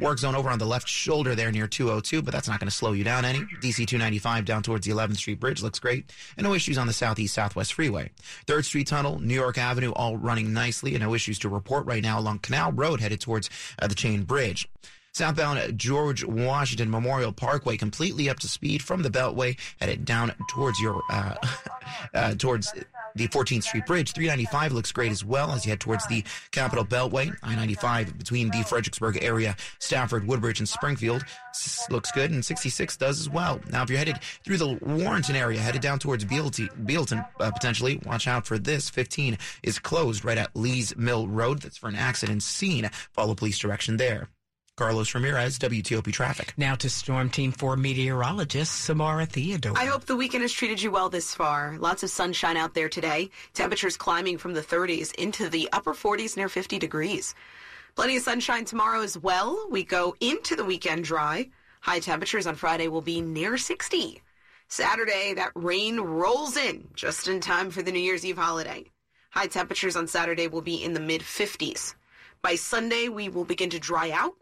work 0.00 0.18
zone 0.18 0.34
over 0.34 0.48
on 0.48 0.58
the 0.58 0.64
left 0.64 0.88
shoulder 0.88 1.34
there 1.34 1.52
near 1.52 1.66
202, 1.66 2.22
but 2.22 2.32
that's 2.32 2.48
not 2.48 2.60
going 2.60 2.68
to 2.68 2.74
slow 2.74 2.92
you 2.92 3.04
down 3.04 3.24
any. 3.24 3.40
DC 3.60 3.86
295 3.86 4.44
down 4.44 4.62
towards 4.62 4.86
the 4.86 4.92
11th 4.92 5.16
Street 5.16 5.40
Bridge 5.40 5.62
looks 5.62 5.78
great, 5.78 6.12
and 6.36 6.44
no 6.44 6.54
issues 6.54 6.78
on 6.78 6.86
the 6.86 6.92
Southeast 6.92 7.34
Southwest 7.34 7.74
Freeway. 7.74 8.10
3rd 8.46 8.64
Street 8.64 8.86
Tunnel, 8.86 9.18
New 9.18 9.34
York 9.34 9.58
Avenue, 9.58 9.90
all 9.92 10.16
running 10.16 10.52
nicely, 10.52 10.94
and 10.94 11.02
no 11.02 11.14
issues 11.14 11.38
to 11.40 11.48
report 11.48 11.86
right 11.86 12.02
now 12.02 12.18
along 12.18 12.38
Canal 12.40 12.72
Road 12.72 13.00
headed 13.00 13.20
towards 13.20 13.50
uh, 13.80 13.86
the 13.86 13.94
Chain 13.94 14.24
Bridge. 14.24 14.68
Southbound 15.14 15.78
George 15.78 16.24
Washington 16.24 16.90
Memorial 16.90 17.32
Parkway 17.32 17.76
completely 17.76 18.30
up 18.30 18.38
to 18.40 18.48
speed 18.48 18.82
from 18.82 19.02
the 19.02 19.10
Beltway, 19.10 19.58
headed 19.78 20.04
down 20.04 20.34
towards 20.48 20.80
your 20.80 21.02
uh, 21.10 21.34
uh, 22.14 22.34
towards 22.34 22.72
the 23.14 23.28
14th 23.28 23.64
Street 23.64 23.86
Bridge. 23.86 24.12
395 24.12 24.72
looks 24.72 24.90
great 24.90 25.12
as 25.12 25.22
well 25.22 25.50
as 25.52 25.66
you 25.66 25.70
head 25.70 25.80
towards 25.80 26.06
the 26.06 26.24
Capitol 26.50 26.84
Beltway. 26.84 27.34
I-95 27.42 28.16
between 28.16 28.48
the 28.50 28.62
Fredericksburg 28.62 29.22
area, 29.22 29.54
Stafford, 29.78 30.26
Woodbridge, 30.26 30.60
and 30.60 30.68
Springfield 30.68 31.24
looks 31.90 32.10
good, 32.12 32.30
and 32.30 32.42
66 32.42 32.96
does 32.96 33.20
as 33.20 33.28
well. 33.28 33.60
Now, 33.70 33.82
if 33.82 33.90
you're 33.90 33.98
headed 33.98 34.18
through 34.44 34.56
the 34.56 34.78
Warrenton 34.80 35.36
area, 35.36 35.60
headed 35.60 35.82
down 35.82 35.98
towards 35.98 36.24
Bealty, 36.24 36.68
Bealton, 36.84 37.24
uh, 37.38 37.50
potentially, 37.50 38.00
watch 38.06 38.26
out 38.26 38.46
for 38.46 38.58
this. 38.58 38.88
15 38.88 39.36
is 39.62 39.78
closed 39.78 40.24
right 40.24 40.38
at 40.38 40.56
Lee's 40.56 40.96
Mill 40.96 41.28
Road. 41.28 41.60
That's 41.60 41.76
for 41.76 41.88
an 41.88 41.96
accident 41.96 42.42
scene. 42.42 42.88
Follow 43.12 43.34
police 43.34 43.58
direction 43.58 43.98
there. 43.98 44.28
Carlos 44.78 45.14
Ramirez, 45.14 45.58
WTOP 45.58 46.10
Traffic. 46.14 46.54
Now 46.56 46.74
to 46.76 46.88
Storm 46.88 47.28
Team 47.28 47.52
4 47.52 47.76
meteorologist 47.76 48.86
Samara 48.86 49.26
Theodore. 49.26 49.76
I 49.76 49.84
hope 49.84 50.06
the 50.06 50.16
weekend 50.16 50.40
has 50.40 50.52
treated 50.52 50.80
you 50.80 50.90
well 50.90 51.10
this 51.10 51.34
far. 51.34 51.76
Lots 51.78 52.02
of 52.02 52.08
sunshine 52.08 52.56
out 52.56 52.72
there 52.72 52.88
today. 52.88 53.28
Temperatures 53.52 53.98
climbing 53.98 54.38
from 54.38 54.54
the 54.54 54.62
30s 54.62 55.14
into 55.16 55.50
the 55.50 55.68
upper 55.74 55.92
40s 55.92 56.38
near 56.38 56.48
50 56.48 56.78
degrees. 56.78 57.34
Plenty 57.96 58.16
of 58.16 58.22
sunshine 58.22 58.64
tomorrow 58.64 59.02
as 59.02 59.18
well. 59.18 59.66
We 59.68 59.84
go 59.84 60.16
into 60.20 60.56
the 60.56 60.64
weekend 60.64 61.04
dry. 61.04 61.50
High 61.82 62.00
temperatures 62.00 62.46
on 62.46 62.54
Friday 62.54 62.88
will 62.88 63.02
be 63.02 63.20
near 63.20 63.58
60. 63.58 64.22
Saturday, 64.68 65.34
that 65.34 65.52
rain 65.54 66.00
rolls 66.00 66.56
in 66.56 66.88
just 66.94 67.28
in 67.28 67.40
time 67.40 67.70
for 67.70 67.82
the 67.82 67.92
New 67.92 68.00
Year's 68.00 68.24
Eve 68.24 68.38
holiday. 68.38 68.86
High 69.32 69.48
temperatures 69.48 69.96
on 69.96 70.06
Saturday 70.06 70.48
will 70.48 70.62
be 70.62 70.82
in 70.82 70.94
the 70.94 71.00
mid 71.00 71.20
50s. 71.20 71.94
By 72.40 72.54
Sunday, 72.54 73.08
we 73.08 73.28
will 73.28 73.44
begin 73.44 73.68
to 73.70 73.78
dry 73.78 74.10
out 74.10 74.34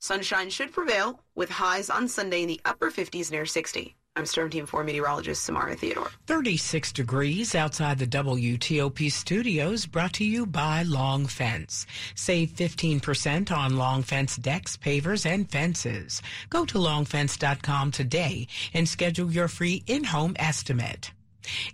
Sunshine 0.00 0.48
should 0.48 0.72
prevail 0.72 1.20
with 1.34 1.50
highs 1.50 1.90
on 1.90 2.06
Sunday 2.06 2.42
in 2.42 2.48
the 2.48 2.60
upper 2.64 2.90
50s 2.90 3.32
near 3.32 3.44
60. 3.44 3.96
I'm 4.14 4.26
Storm 4.26 4.50
Team 4.50 4.66
4 4.66 4.84
meteorologist 4.84 5.44
Samara 5.44 5.74
Theodore. 5.74 6.10
36 6.26 6.92
degrees 6.92 7.54
outside 7.54 7.98
the 7.98 8.06
WTOP 8.06 9.10
studios 9.10 9.86
brought 9.86 10.12
to 10.14 10.24
you 10.24 10.46
by 10.46 10.82
Long 10.84 11.26
Fence. 11.26 11.84
Save 12.14 12.50
15% 12.50 13.50
on 13.50 13.76
Long 13.76 14.02
Fence 14.02 14.36
decks, 14.36 14.76
pavers, 14.76 15.26
and 15.26 15.50
fences. 15.50 16.22
Go 16.48 16.64
to 16.64 16.78
longfence.com 16.78 17.90
today 17.90 18.46
and 18.74 18.88
schedule 18.88 19.32
your 19.32 19.48
free 19.48 19.82
in-home 19.86 20.34
estimate. 20.38 21.12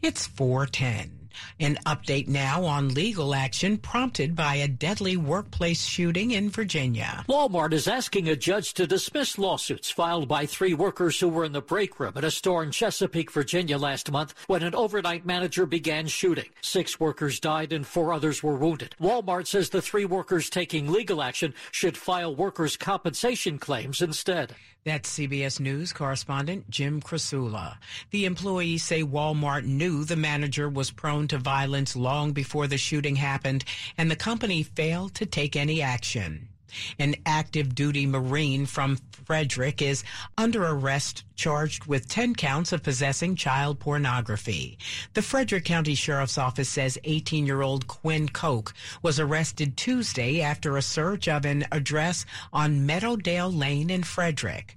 It's 0.02 0.26
410. 0.26 1.23
An 1.60 1.78
update 1.86 2.28
now 2.28 2.64
on 2.64 2.94
legal 2.94 3.34
action 3.34 3.78
prompted 3.78 4.34
by 4.34 4.56
a 4.56 4.68
deadly 4.68 5.16
workplace 5.16 5.84
shooting 5.84 6.32
in 6.32 6.50
Virginia. 6.50 7.24
Walmart 7.28 7.72
is 7.72 7.88
asking 7.88 8.28
a 8.28 8.36
judge 8.36 8.74
to 8.74 8.86
dismiss 8.86 9.38
lawsuits 9.38 9.90
filed 9.90 10.28
by 10.28 10.46
three 10.46 10.74
workers 10.74 11.18
who 11.20 11.28
were 11.28 11.44
in 11.44 11.52
the 11.52 11.60
break 11.60 11.98
room 11.98 12.12
at 12.16 12.24
a 12.24 12.30
store 12.30 12.62
in 12.62 12.70
Chesapeake, 12.70 13.30
Virginia 13.30 13.78
last 13.78 14.10
month 14.10 14.34
when 14.46 14.62
an 14.62 14.74
overnight 14.74 15.24
manager 15.24 15.66
began 15.66 16.06
shooting. 16.06 16.48
Six 16.60 16.98
workers 16.98 17.40
died 17.40 17.72
and 17.72 17.86
four 17.86 18.12
others 18.12 18.42
were 18.42 18.56
wounded. 18.56 18.94
Walmart 19.00 19.46
says 19.46 19.70
the 19.70 19.82
three 19.82 20.04
workers 20.04 20.50
taking 20.50 20.90
legal 20.90 21.22
action 21.22 21.54
should 21.70 21.96
file 21.96 22.34
workers' 22.34 22.76
compensation 22.76 23.58
claims 23.58 24.02
instead. 24.02 24.54
That's 24.84 25.18
CBS 25.18 25.60
News 25.60 25.94
correspondent 25.94 26.68
Jim 26.68 27.00
Krasula. 27.00 27.78
The 28.10 28.26
employees 28.26 28.84
say 28.84 29.02
Walmart 29.02 29.64
knew 29.64 30.04
the 30.04 30.14
manager 30.14 30.68
was 30.68 30.90
prone 30.90 31.26
to 31.28 31.38
violence 31.38 31.96
long 31.96 32.32
before 32.32 32.66
the 32.66 32.76
shooting 32.76 33.16
happened, 33.16 33.64
and 33.96 34.10
the 34.10 34.16
company 34.16 34.62
failed 34.62 35.14
to 35.14 35.24
take 35.24 35.56
any 35.56 35.80
action. 35.80 36.50
An 36.98 37.14
active 37.26 37.74
duty 37.74 38.06
Marine 38.06 38.66
from 38.66 38.98
Frederick 39.24 39.80
is 39.80 40.04
under 40.36 40.64
arrest 40.64 41.24
charged 41.34 41.86
with 41.86 42.08
10 42.08 42.34
counts 42.34 42.72
of 42.72 42.82
possessing 42.82 43.36
child 43.36 43.80
pornography. 43.80 44.78
The 45.14 45.22
Frederick 45.22 45.64
County 45.64 45.94
Sheriff's 45.94 46.38
Office 46.38 46.68
says 46.68 46.98
18 47.04 47.46
year 47.46 47.62
old 47.62 47.86
Quinn 47.86 48.28
Koch 48.28 48.72
was 49.02 49.18
arrested 49.18 49.76
Tuesday 49.76 50.40
after 50.42 50.76
a 50.76 50.82
search 50.82 51.28
of 51.28 51.44
an 51.44 51.64
address 51.72 52.24
on 52.52 52.86
Meadowdale 52.86 53.56
Lane 53.56 53.90
in 53.90 54.02
Frederick. 54.02 54.76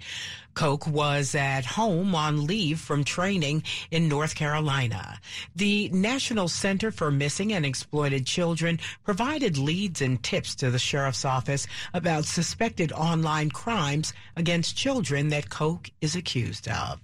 Koch 0.58 0.88
was 0.88 1.36
at 1.36 1.66
home 1.68 2.16
on 2.16 2.48
leave 2.48 2.80
from 2.80 3.04
training 3.04 3.62
in 3.92 4.10
North 4.10 4.34
Carolina. 4.34 5.20
The 5.56 5.88
National 5.90 6.48
Center 6.48 6.90
for 6.90 7.12
Missing 7.12 7.54
and 7.54 7.64
Exploited 7.64 8.26
Children 8.26 8.80
provided 9.04 9.60
leads 9.60 10.02
and 10.02 10.22
tips 10.24 10.56
to 10.56 10.72
the 10.72 10.80
sheriff's 10.80 11.26
office 11.26 11.68
about 11.94 12.26
suspected 12.26 12.92
online 12.92 13.52
crimes 13.52 14.14
against 14.36 14.76
children 14.76 15.30
that 15.30 15.52
Koch 15.52 15.92
is 16.02 16.16
accused 16.16 16.68
of. 16.68 17.00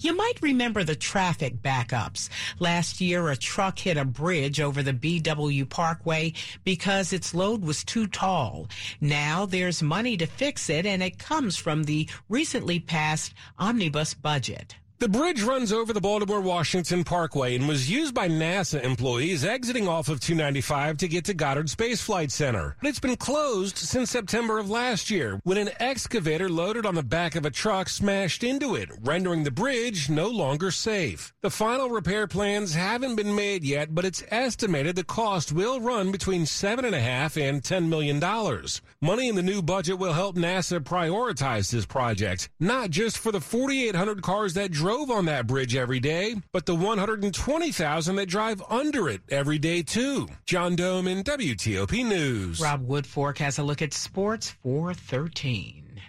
You 0.00 0.16
might 0.16 0.40
remember 0.42 0.84
the 0.84 0.96
traffic 0.96 1.62
backups. 1.62 2.28
Last 2.58 3.00
year, 3.00 3.28
a 3.28 3.36
truck 3.36 3.78
hit 3.78 3.96
a 3.96 4.04
bridge 4.04 4.60
over 4.60 4.82
the 4.82 4.92
BW 4.92 5.68
Parkway 5.68 6.32
because 6.64 7.12
its 7.12 7.34
load 7.34 7.64
was 7.64 7.84
too 7.84 8.06
tall. 8.06 8.68
Now 9.00 9.46
there's 9.46 9.82
money 9.82 10.16
to 10.16 10.26
fix 10.26 10.68
it, 10.70 10.86
and 10.86 11.02
it 11.02 11.18
comes 11.18 11.56
from 11.56 11.84
the 11.84 12.08
recently 12.28 12.80
passed 12.80 13.34
omnibus 13.58 14.14
budget. 14.14 14.76
The 15.00 15.08
bridge 15.08 15.44
runs 15.44 15.72
over 15.72 15.92
the 15.92 16.00
Baltimore 16.00 16.40
Washington 16.40 17.04
Parkway 17.04 17.54
and 17.54 17.68
was 17.68 17.88
used 17.88 18.14
by 18.14 18.28
NASA 18.28 18.82
employees 18.82 19.44
exiting 19.44 19.86
off 19.86 20.08
of 20.08 20.18
295 20.18 20.96
to 20.96 21.06
get 21.06 21.24
to 21.26 21.34
Goddard 21.34 21.70
Space 21.70 22.02
Flight 22.02 22.32
Center. 22.32 22.76
It's 22.82 22.98
been 22.98 23.14
closed 23.14 23.78
since 23.78 24.10
September 24.10 24.58
of 24.58 24.68
last 24.68 25.08
year 25.08 25.38
when 25.44 25.56
an 25.56 25.70
excavator 25.78 26.48
loaded 26.48 26.84
on 26.84 26.96
the 26.96 27.04
back 27.04 27.36
of 27.36 27.46
a 27.46 27.50
truck 27.50 27.88
smashed 27.88 28.42
into 28.42 28.74
it, 28.74 28.90
rendering 29.00 29.44
the 29.44 29.52
bridge 29.52 30.10
no 30.10 30.26
longer 30.26 30.72
safe. 30.72 31.32
The 31.42 31.50
final 31.50 31.90
repair 31.90 32.26
plans 32.26 32.74
haven't 32.74 33.14
been 33.14 33.36
made 33.36 33.62
yet, 33.62 33.94
but 33.94 34.04
it's 34.04 34.24
estimated 34.32 34.96
the 34.96 35.04
cost 35.04 35.52
will 35.52 35.80
run 35.80 36.10
between 36.10 36.44
seven 36.44 36.84
and 36.84 36.96
a 36.96 37.00
half 37.00 37.36
and 37.36 37.62
ten 37.62 37.88
million 37.88 38.18
dollars. 38.18 38.82
Money 39.00 39.28
in 39.28 39.36
the 39.36 39.42
new 39.44 39.62
budget 39.62 39.96
will 39.96 40.12
help 40.12 40.34
NASA 40.34 40.80
prioritize 40.80 41.70
this 41.70 41.86
project, 41.86 42.48
not 42.58 42.90
just 42.90 43.16
for 43.16 43.30
the 43.30 43.40
4,800 43.40 44.22
cars 44.22 44.54
that 44.54 44.72
drove 44.88 45.10
on 45.10 45.26
that 45.26 45.46
bridge 45.46 45.76
every 45.76 46.00
day, 46.00 46.34
but 46.50 46.64
the 46.64 46.74
120,000 46.74 48.16
that 48.16 48.26
drive 48.26 48.62
under 48.70 49.06
it 49.10 49.20
every 49.28 49.58
day 49.58 49.82
too. 49.82 50.26
John 50.46 50.76
Domen 50.76 51.22
WTOP 51.24 52.06
News. 52.06 52.58
Rob 52.58 52.88
Woodfork 52.88 53.36
has 53.36 53.58
a 53.58 53.62
look 53.62 53.82
at 53.82 53.92
sports 53.92 54.56
413. 54.62 56.00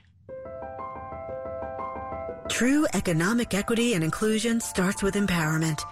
True 2.48 2.88
economic 2.94 3.54
equity 3.54 3.96
and 3.96 4.04
inclusion 4.04 4.62
starts 4.62 5.04
with 5.04 5.16
empowerment. 5.16 5.84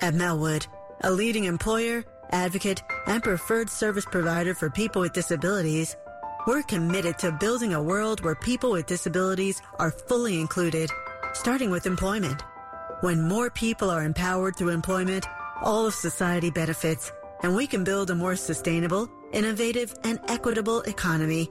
At 0.00 0.14
Melwood, 0.14 0.66
a 1.02 1.10
leading 1.10 1.44
employer, 1.44 2.04
advocate, 2.30 2.82
and 3.06 3.22
preferred 3.22 3.68
service 3.68 4.06
provider 4.06 4.54
for 4.54 4.70
people 4.70 5.02
with 5.02 5.12
disabilities, 5.12 5.94
we're 6.46 6.62
committed 6.62 7.18
to 7.18 7.32
building 7.32 7.74
a 7.74 7.82
world 7.82 8.24
where 8.24 8.34
people 8.34 8.70
with 8.70 8.86
disabilities 8.86 9.60
are 9.78 9.90
fully 9.90 10.40
included 10.40 10.90
starting 11.34 11.70
with 11.70 11.86
employment. 11.86 12.42
When 13.00 13.28
more 13.28 13.50
people 13.50 13.90
are 13.90 14.04
empowered 14.04 14.56
through 14.56 14.70
employment, 14.70 15.26
all 15.62 15.86
of 15.86 15.94
society 15.94 16.50
benefits, 16.50 17.12
and 17.42 17.54
we 17.54 17.66
can 17.66 17.84
build 17.84 18.10
a 18.10 18.14
more 18.14 18.36
sustainable, 18.36 19.08
innovative, 19.32 19.94
and 20.04 20.18
equitable 20.28 20.82
economy. 20.82 21.50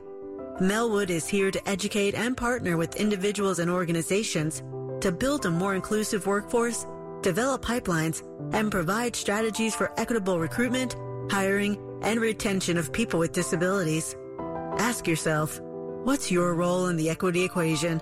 Melwood 0.60 1.10
is 1.10 1.28
here 1.28 1.52
to 1.52 1.70
educate 1.70 2.16
and 2.16 2.36
partner 2.36 2.78
with 2.78 2.98
individuals 2.98 3.60
and 3.60 3.72
organizations 3.72 4.62
to 5.02 5.12
build 5.12 5.46
a 5.46 5.52
more 5.52 5.74
inclusive 5.74 6.28
workforce, 6.28 6.86
develop 7.22 7.64
pipelines, 7.64 8.22
and 8.54 8.72
provide 8.72 9.16
strategies 9.16 9.74
for 9.74 9.92
equitable 9.98 10.40
recruitment, 10.40 10.96
hiring, 11.32 11.78
and 12.02 12.20
retention 12.20 12.78
of 12.78 12.92
people 12.92 13.20
with 13.20 13.32
disabilities. 13.32 14.16
Ask 14.78 15.08
yourself, 15.08 15.60
what's 15.62 16.32
your 16.32 16.54
role 16.54 16.88
in 16.88 16.98
the 16.98 17.10
equity 17.10 17.44
equation? 17.44 18.02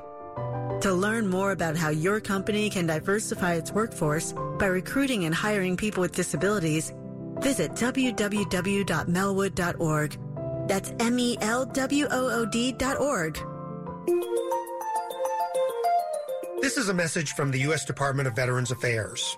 To 0.81 0.93
learn 0.93 1.27
more 1.27 1.51
about 1.51 1.75
how 1.75 1.89
your 1.89 2.19
company 2.19 2.69
can 2.69 2.85
diversify 2.85 3.53
its 3.53 3.71
workforce 3.71 4.33
by 4.59 4.67
recruiting 4.67 5.25
and 5.25 5.33
hiring 5.33 5.75
people 5.75 6.01
with 6.01 6.15
disabilities, 6.15 6.93
visit 7.39 7.71
www.melwood.org. 7.71 10.17
That's 10.67 10.93
M-E-L-W-O-O-D 10.99 12.71
dot 12.73 12.99
org. 12.99 13.39
This 16.61 16.77
is 16.77 16.89
a 16.89 16.93
message 16.93 17.31
from 17.33 17.51
the 17.51 17.59
U.S. 17.61 17.85
Department 17.85 18.27
of 18.27 18.35
Veterans 18.35 18.71
Affairs. 18.71 19.37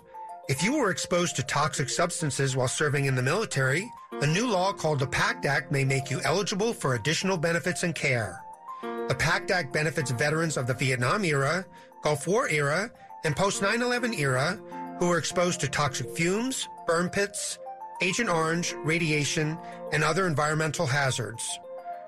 If 0.50 0.64
you 0.64 0.78
were 0.78 0.90
exposed 0.90 1.36
to 1.36 1.44
toxic 1.44 1.90
substances 1.90 2.56
while 2.56 2.68
serving 2.68 3.06
in 3.06 3.14
the 3.16 3.22
military, 3.22 3.90
A 4.22 4.28
new 4.28 4.50
law 4.50 4.74
called 4.74 5.00
the 5.00 5.08
PACT 5.08 5.46
Act 5.46 5.72
may 5.72 5.86
make 5.86 6.12
you 6.12 6.20
eligible 6.26 6.74
for 6.74 6.96
additional 6.96 7.38
benefits 7.38 7.84
and 7.84 7.96
care. 7.96 8.44
The 9.10 9.16
PACT 9.16 9.50
Act 9.50 9.74
benefits 9.74 10.12
veterans 10.12 10.56
of 10.56 10.68
the 10.68 10.76
Vietnam 10.76 11.26
era, 11.26 11.66
Gulf 12.04 12.28
War 12.28 12.48
era, 12.48 12.92
and 13.24 13.36
post 13.36 13.60
9 13.60 13.82
11 13.82 14.14
era 14.14 14.62
who 15.00 15.08
were 15.08 15.18
exposed 15.18 15.60
to 15.62 15.68
toxic 15.68 16.16
fumes, 16.16 16.70
burn 16.86 17.10
pits, 17.10 17.58
Agent 18.02 18.30
Orange, 18.30 18.76
radiation, 18.84 19.58
and 19.92 20.04
other 20.04 20.28
environmental 20.28 20.86
hazards. 20.86 21.60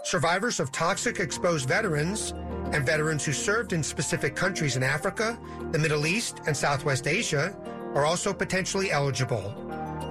Survivors 0.04 0.60
of 0.60 0.72
toxic 0.72 1.20
exposed 1.20 1.68
veterans 1.68 2.36
and 2.72 2.86
veterans 2.86 3.26
who 3.26 3.34
served 3.34 3.74
in 3.74 3.82
specific 3.82 4.36
countries 4.36 4.76
in 4.76 4.84
Africa, 4.84 5.40
the 5.72 5.80
Middle 5.80 6.06
East, 6.06 6.42
and 6.46 6.56
Southwest 6.56 7.08
Asia 7.08 7.58
are 7.96 8.06
also 8.06 8.32
potentially 8.32 8.92
eligible. 8.92 9.56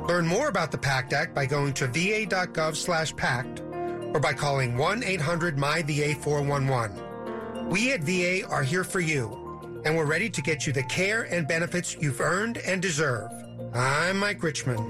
Learn 0.09 0.27
more 0.27 0.49
about 0.49 0.73
the 0.73 0.79
PACT 0.79 1.13
Act 1.13 1.35
by 1.37 1.47
going 1.47 1.73
to 1.75 1.87
va.gov 1.87 2.75
slash 2.75 3.15
PACT 3.15 3.63
or 4.13 4.21
by 4.21 4.33
calling 4.33 4.75
1-800-MY-VA-411. 4.75 7.71
We 7.71 7.93
at 7.93 8.03
VA 8.03 8.49
are 8.49 8.63
here 8.63 8.85
for 8.85 9.01
you, 9.01 9.37
and 9.85 9.97
we're 9.97 10.07
ready 10.07 10.31
to 10.31 10.43
get 10.43 10.67
you 10.67 10.73
the 10.73 10.83
care 10.85 11.23
and 11.23 11.47
benefits 11.47 11.97
you've 12.01 12.21
earned 12.21 12.59
and 12.59 12.83
deserve. 12.83 13.31
I'm 13.73 14.19
Mike 14.19 14.43
Richmond. 14.43 14.81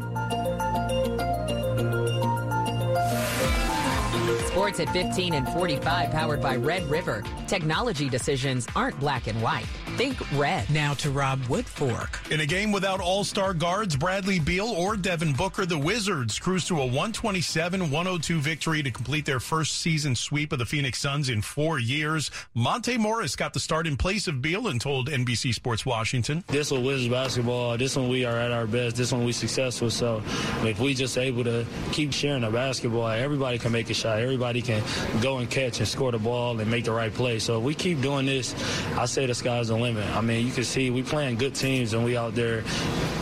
Sports 4.51 4.81
at 4.81 4.89
15 4.91 5.35
and 5.35 5.49
45, 5.51 6.11
powered 6.11 6.43
by 6.43 6.57
Red 6.57 6.83
River. 6.91 7.23
Technology 7.47 8.09
decisions 8.09 8.67
aren't 8.75 8.99
black 8.99 9.29
and 9.29 9.41
white. 9.41 9.67
Think 9.97 10.19
red. 10.33 10.69
Now 10.71 10.95
to 10.95 11.11
Rob 11.11 11.41
Woodfork. 11.43 12.33
In 12.33 12.41
a 12.41 12.47
game 12.47 12.73
without 12.73 13.01
all 13.01 13.23
star 13.23 13.55
guards 13.55 13.95
Bradley 13.95 14.41
Beal 14.41 14.67
or 14.67 14.97
Devin 14.97 15.35
Booker, 15.35 15.67
the 15.67 15.79
Wizards 15.79 16.39
cruise 16.41 16.65
to 16.67 16.81
a 16.81 16.85
127 16.85 17.91
102 17.93 18.41
victory 18.41 18.83
to 18.83 18.91
complete 18.91 19.25
their 19.25 19.39
first 19.39 19.79
season 19.79 20.17
sweep 20.17 20.53
of 20.53 20.59
the 20.59 20.67
Phoenix 20.67 20.99
Suns 20.99 21.29
in 21.29 21.43
four 21.43 21.79
years. 21.79 22.31
Monte 22.55 22.99
Morris 22.99 23.37
got 23.37 23.53
the 23.53 23.61
start 23.61 23.87
in 23.87 23.97
place 23.97 24.27
of 24.27 24.43
Beal 24.43 24.67
and 24.67 24.81
told 24.81 25.11
NBC 25.11 25.55
Sports 25.55 25.87
Washington. 25.87 26.43
This 26.49 26.73
one 26.73 26.83
Wizards 26.83 27.09
basketball, 27.09 27.79
this 27.79 27.95
one 27.95 28.09
we 28.09 28.25
are 28.25 28.37
at 28.37 28.51
our 28.51 28.67
best, 28.67 28.97
this 28.97 29.13
one 29.13 29.25
we 29.25 29.31
successful. 29.33 29.91
So 29.91 30.23
if 30.65 30.81
we 30.81 30.95
just 30.95 31.19
able 31.19 31.45
to 31.45 31.65
keep 31.93 32.13
sharing 32.13 32.43
the 32.43 32.51
basketball, 32.51 33.07
everybody 33.09 33.59
can 33.59 33.71
make 33.71 33.91
a 33.91 33.95
shot. 33.95 34.19
Everybody 34.19 34.40
can 34.41 34.83
go 35.21 35.39
and 35.39 35.51
catch 35.51 35.79
and 35.79 35.89
score 35.89 36.13
the 36.13 36.19
ball 36.19 36.59
and 36.59 36.71
make 36.71 36.85
the 36.85 36.93
right 36.93 37.13
play. 37.13 37.39
So 37.39 37.59
if 37.59 37.65
we 37.65 37.75
keep 37.75 38.01
doing 38.01 38.27
this, 38.27 38.55
I 38.97 39.07
say 39.07 39.27
the 39.27 39.35
sky's 39.35 39.69
the 39.69 39.77
limit. 39.77 40.07
I 40.17 40.21
mean, 40.21 40.47
you 40.47 40.53
can 40.53 40.65
see 40.65 40.91
we 40.91 41.03
playing 41.03 41.37
good 41.37 41.55
teams 41.55 41.93
and 41.93 42.05
we 42.05 42.17
out 42.17 42.35
there 42.35 42.65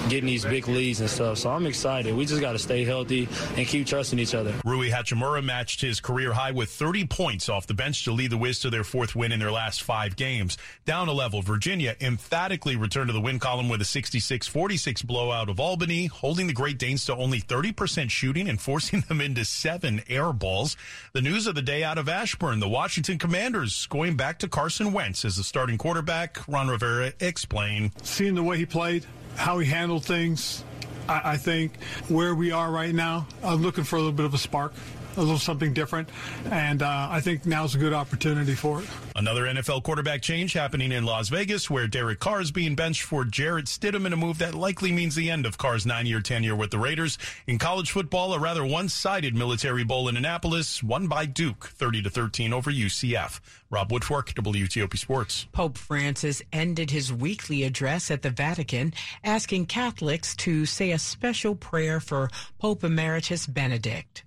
getting 0.09 0.27
these 0.27 0.45
big 0.45 0.67
leads 0.69 1.01
and 1.01 1.11
stuff. 1.11 1.39
So 1.39 1.51
I'm 1.51 1.67
excited. 1.67 2.15
We 2.15 2.25
just 2.25 2.41
got 2.41 2.53
to 2.53 2.59
stay 2.59 2.85
healthy 2.85 3.29
and 3.57 3.67
keep 3.67 3.87
trusting 3.87 4.19
each 4.19 4.35
other. 4.35 4.55
Rui 4.65 4.91
Hachimura 4.91 5.45
matched 5.45 5.81
his 5.81 6.01
career 6.01 6.33
high 6.33 6.51
with 6.51 6.71
30 6.71 7.07
points 7.07 7.49
off 7.49 7.67
the 7.67 7.75
bench 7.75 8.05
to 8.05 8.13
lead 8.13 8.31
the 8.31 8.39
Wiz 8.39 8.61
to 8.61 8.71
their 8.71 8.85
fourth 8.85 9.15
win 9.15 9.33
in 9.33 9.41
their 9.41 9.53
last 9.53 9.83
five 9.83 10.17
games. 10.17 10.57
Down 10.85 11.09
a 11.09 11.13
level, 11.13 11.43
Virginia 11.43 11.97
emphatically 12.01 12.77
returned 12.77 13.09
to 13.09 13.13
the 13.13 13.21
win 13.21 13.39
column 13.39 13.69
with 13.69 13.81
a 13.81 13.85
66-46 13.85 15.07
blowout 15.07 15.49
of 15.49 15.61
Albany, 15.61 16.07
holding 16.07 16.47
the 16.47 16.53
Great 16.53 16.79
Danes 16.79 17.05
to 17.07 17.15
only 17.15 17.41
30% 17.41 18.11
shooting 18.11 18.49
and 18.49 18.61
forcing 18.61 19.01
them 19.09 19.21
into 19.21 19.45
seven 19.45 20.03
air 20.09 20.33
balls. 20.33 20.77
The 21.19 21.23
news 21.23 21.49
of 21.49 21.57
the 21.57 21.63
day 21.63 21.83
out 21.83 21.99
of 21.99 22.09
Ashburn, 22.09 22.61
the 22.61 22.69
Washington 22.69 23.19
Commanders 23.19 23.87
going 23.87 24.15
back 24.15 24.39
to 24.39 24.49
Carson 24.49 24.93
Wentz 24.93 25.25
as 25.25 25.35
the 25.35 25.43
starting 25.43 25.77
quarterback. 25.77 26.39
Ron 26.47 26.69
Rivera 26.69 27.13
explained. 27.19 27.91
Seeing 28.05 28.37
the 28.37 28.43
way 28.45 28.57
he 28.57 28.65
played, 28.65 29.05
how 29.35 29.59
he 29.59 29.67
handled 29.67 30.05
things, 30.05 30.63
I, 31.09 31.33
I 31.33 31.37
think 31.37 31.83
where 32.07 32.37
we 32.37 32.53
are 32.53 32.71
right 32.71 32.95
now, 32.95 33.27
I'm 33.43 33.63
looking 33.63 33.83
for 33.83 33.97
a 33.97 33.99
little 33.99 34.13
bit 34.13 34.27
of 34.27 34.35
a 34.35 34.39
spark 34.39 34.73
a 35.19 35.23
little 35.23 35.39
something 35.39 35.73
different. 35.73 36.09
And 36.51 36.83
uh, 36.83 37.09
I 37.11 37.21
think 37.21 37.45
now's 37.45 37.75
a 37.75 37.79
good 37.79 37.93
opportunity 37.93 38.55
for 38.55 38.83
it. 38.83 38.89
Another 39.17 39.45
NFL 39.45 39.83
quarterback 39.83 40.23
change 40.23 40.53
happening 40.53 40.93
in 40.93 41.05
Las 41.05 41.29
Vegas, 41.29 41.69
where 41.69 41.89
Derek 41.89 42.21
Carr 42.21 42.41
is 42.41 42.51
being 42.51 42.75
benched 42.75 43.03
for 43.03 43.25
Jarrett 43.25 43.67
Stidham 43.67 44.07
in 44.07 44.13
a 44.13 44.17
move 44.17 44.39
that 44.39 44.55
likely 44.55 44.93
means 44.93 45.15
the 45.15 45.31
end 45.31 45.45
of 45.45 45.59
Carr's 45.59 45.85
nine-year 45.85 46.21
tenure 46.21 46.55
with 46.55 46.71
the 46.71 46.79
Raiders. 46.79 47.19
In 47.47 47.59
college 47.59 47.91
football, 47.91 48.33
a 48.33 48.39
rather 48.39 48.65
one-sided 48.65 49.35
military 49.35 49.85
bowl 49.85 50.09
in 50.09 50.17
Annapolis, 50.17 50.83
won 50.83 51.09
by 51.09 51.27
Duke, 51.27 51.73
30 51.75 52.03
to 52.03 52.11
13 52.11 52.53
over 52.53 52.71
UCF. 52.71 53.41
Rob 53.71 53.91
Woodfork, 53.91 54.33
WTOP 54.33 54.97
Sports. 54.97 55.47
Pope 55.53 55.77
Francis 55.77 56.41
ended 56.53 56.91
his 56.91 57.13
weekly 57.13 57.65
address 57.65 58.11
at 58.11 58.23
the 58.23 58.31
Vatican, 58.31 58.95
asking 59.25 59.67
Catholics 59.67 60.35
to 60.37 60.65
say 60.65 60.93
a 60.93 60.99
special 60.99 61.55
prayer 61.55 62.01
for 62.01 62.31
Pope 62.59 62.83
Emeritus 62.83 63.47
Benedict. 63.47 64.25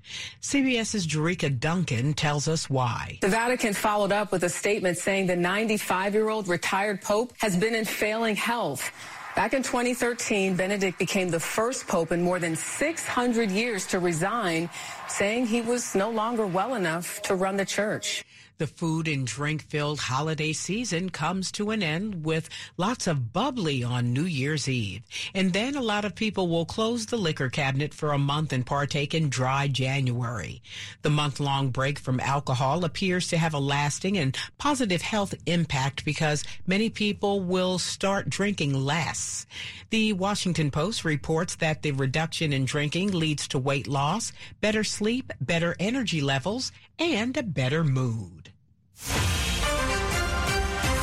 CBS's 0.82 1.06
Jerika 1.06 1.60
Duncan 1.60 2.16
tells 2.16 2.48
us 2.48 2.68
why. 2.68 3.20
The 3.22 3.28
Vatican 3.28 3.72
followed 3.72 4.12
up 4.12 4.32
with 4.32 4.44
a 4.46 4.50
statement 4.50 4.98
saying 4.98 5.28
the 5.28 5.36
95 5.36 6.16
year 6.16 6.30
old 6.30 6.48
retired 6.48 7.04
Pope 7.04 7.34
has 7.38 7.56
been 7.56 7.76
in 7.76 7.86
failing 7.86 8.36
health. 8.36 8.92
Back 9.36 9.54
in 9.54 9.62
2013, 9.62 10.56
Benedict 10.56 10.98
became 10.98 11.30
the 11.30 11.40
first 11.40 11.88
pope 11.88 12.12
in 12.12 12.24
more 12.24 12.40
than 12.40 12.56
600 12.56 13.52
years 13.52 13.86
to 13.88 14.00
resign, 14.00 14.72
saying 15.08 15.46
he 15.46 15.62
was 15.62 15.94
no 15.94 16.10
longer 16.10 16.48
well 16.48 16.74
enough 16.74 17.22
to 17.24 17.36
run 17.36 17.58
the 17.58 17.66
church. 17.66 18.26
The 18.58 18.68
food 18.68 19.08
and 19.08 19.26
drink 19.26 19.64
filled 19.64 20.00
holiday 20.00 20.54
season 20.54 21.10
comes 21.10 21.52
to 21.54 21.72
an 21.72 21.82
end 21.82 22.24
with 22.24 22.50
lots 22.78 23.08
of 23.08 23.34
bubbly 23.34 23.84
on 23.84 24.14
New 24.14 24.26
Year's 24.26 24.70
Eve. 24.70 25.02
And 25.34 25.52
then 25.52 25.76
a 25.76 25.82
lot 25.82 26.06
of 26.06 26.14
people 26.14 26.48
will 26.48 26.66
close 26.66 27.08
the 27.08 27.18
liquor 27.18 27.50
cabinet 27.50 27.94
for 27.94 28.12
a 28.12 28.20
month 28.20 28.54
and 28.54 28.66
partake 28.66 29.16
in 29.16 29.30
dry 29.30 29.68
January. 29.68 30.62
The 31.02 31.10
month 31.10 31.40
long 31.40 31.70
break 31.70 31.98
from 31.98 32.20
alcohol 32.20 32.86
appears 32.86 33.28
to 33.30 33.38
have 33.38 33.54
a 33.54 33.60
lasting 33.60 34.18
and 34.18 34.38
positive 34.58 35.02
health 35.02 35.34
impact 35.46 36.06
because 36.06 36.44
many 36.68 36.90
people 36.90 37.42
will 37.42 37.80
start 37.80 38.30
drinking 38.30 38.74
less. 38.74 39.46
The 39.90 40.14
Washington 40.14 40.72
Post 40.72 41.04
reports 41.04 41.56
that 41.56 41.82
the 41.82 41.92
reduction 41.92 42.54
in 42.54 42.66
drinking 42.66 43.12
leads 43.12 43.48
to 43.50 43.60
weight 43.60 43.88
loss, 43.88 44.32
better 44.62 44.84
sleep, 44.84 45.32
better 45.42 45.76
energy 45.80 46.22
levels, 46.22 46.72
and 47.02 47.36
a 47.36 47.44
better 47.44 47.84
mood. 47.84 48.52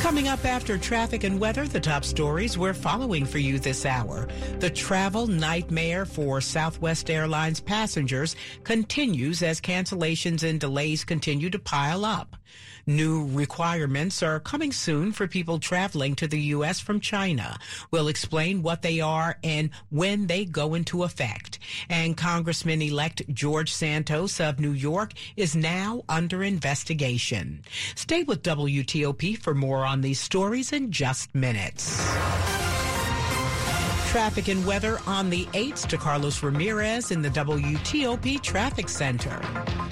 Coming 0.01 0.29
up 0.29 0.45
after 0.45 0.77
traffic 0.77 1.25
and 1.25 1.39
weather, 1.39 1.67
the 1.67 1.79
top 1.79 2.05
stories 2.05 2.57
we're 2.57 2.73
following 2.73 3.25
for 3.25 3.37
you 3.37 3.59
this 3.59 3.85
hour. 3.85 4.29
The 4.59 4.69
travel 4.69 5.27
nightmare 5.27 6.05
for 6.05 6.39
Southwest 6.39 7.09
Airlines 7.09 7.59
passengers 7.59 8.37
continues 8.63 9.43
as 9.43 9.59
cancellations 9.59 10.47
and 10.47 10.57
delays 10.59 11.03
continue 11.03 11.49
to 11.49 11.59
pile 11.59 12.05
up. 12.05 12.37
New 12.89 13.27
requirements 13.27 14.23
are 14.23 14.39
coming 14.39 14.71
soon 14.71 15.11
for 15.11 15.27
people 15.27 15.59
traveling 15.59 16.15
to 16.15 16.27
the 16.27 16.39
U.S. 16.57 16.79
from 16.79 16.99
China. 16.99 17.59
We'll 17.91 18.07
explain 18.07 18.63
what 18.63 18.81
they 18.81 18.99
are 18.99 19.37
and 19.43 19.69
when 19.91 20.25
they 20.25 20.43
go 20.43 20.73
into 20.73 21.03
effect. 21.03 21.59
And 21.87 22.17
Congressman-elect 22.17 23.31
George 23.31 23.71
Santos 23.71 24.39
of 24.39 24.59
New 24.59 24.71
York 24.71 25.13
is 25.37 25.55
now 25.55 26.01
under 26.09 26.41
investigation. 26.41 27.61
Stay 27.93 28.23
with 28.23 28.41
WTOP 28.41 29.37
for 29.37 29.53
more 29.53 29.85
on 29.85 30.01
these 30.01 30.19
stories 30.19 30.71
in 30.73 30.91
just 30.91 31.35
minutes. 31.35 32.68
Traffic 34.09 34.47
and 34.47 34.65
weather 34.65 34.97
on 35.05 35.29
the 35.29 35.45
8th 35.53 35.85
to 35.89 35.95
Carlos 35.95 36.41
Ramirez 36.41 37.11
in 37.11 37.21
the 37.21 37.29
WTOP 37.29 38.41
Traffic 38.41 38.89
Center. 38.89 39.39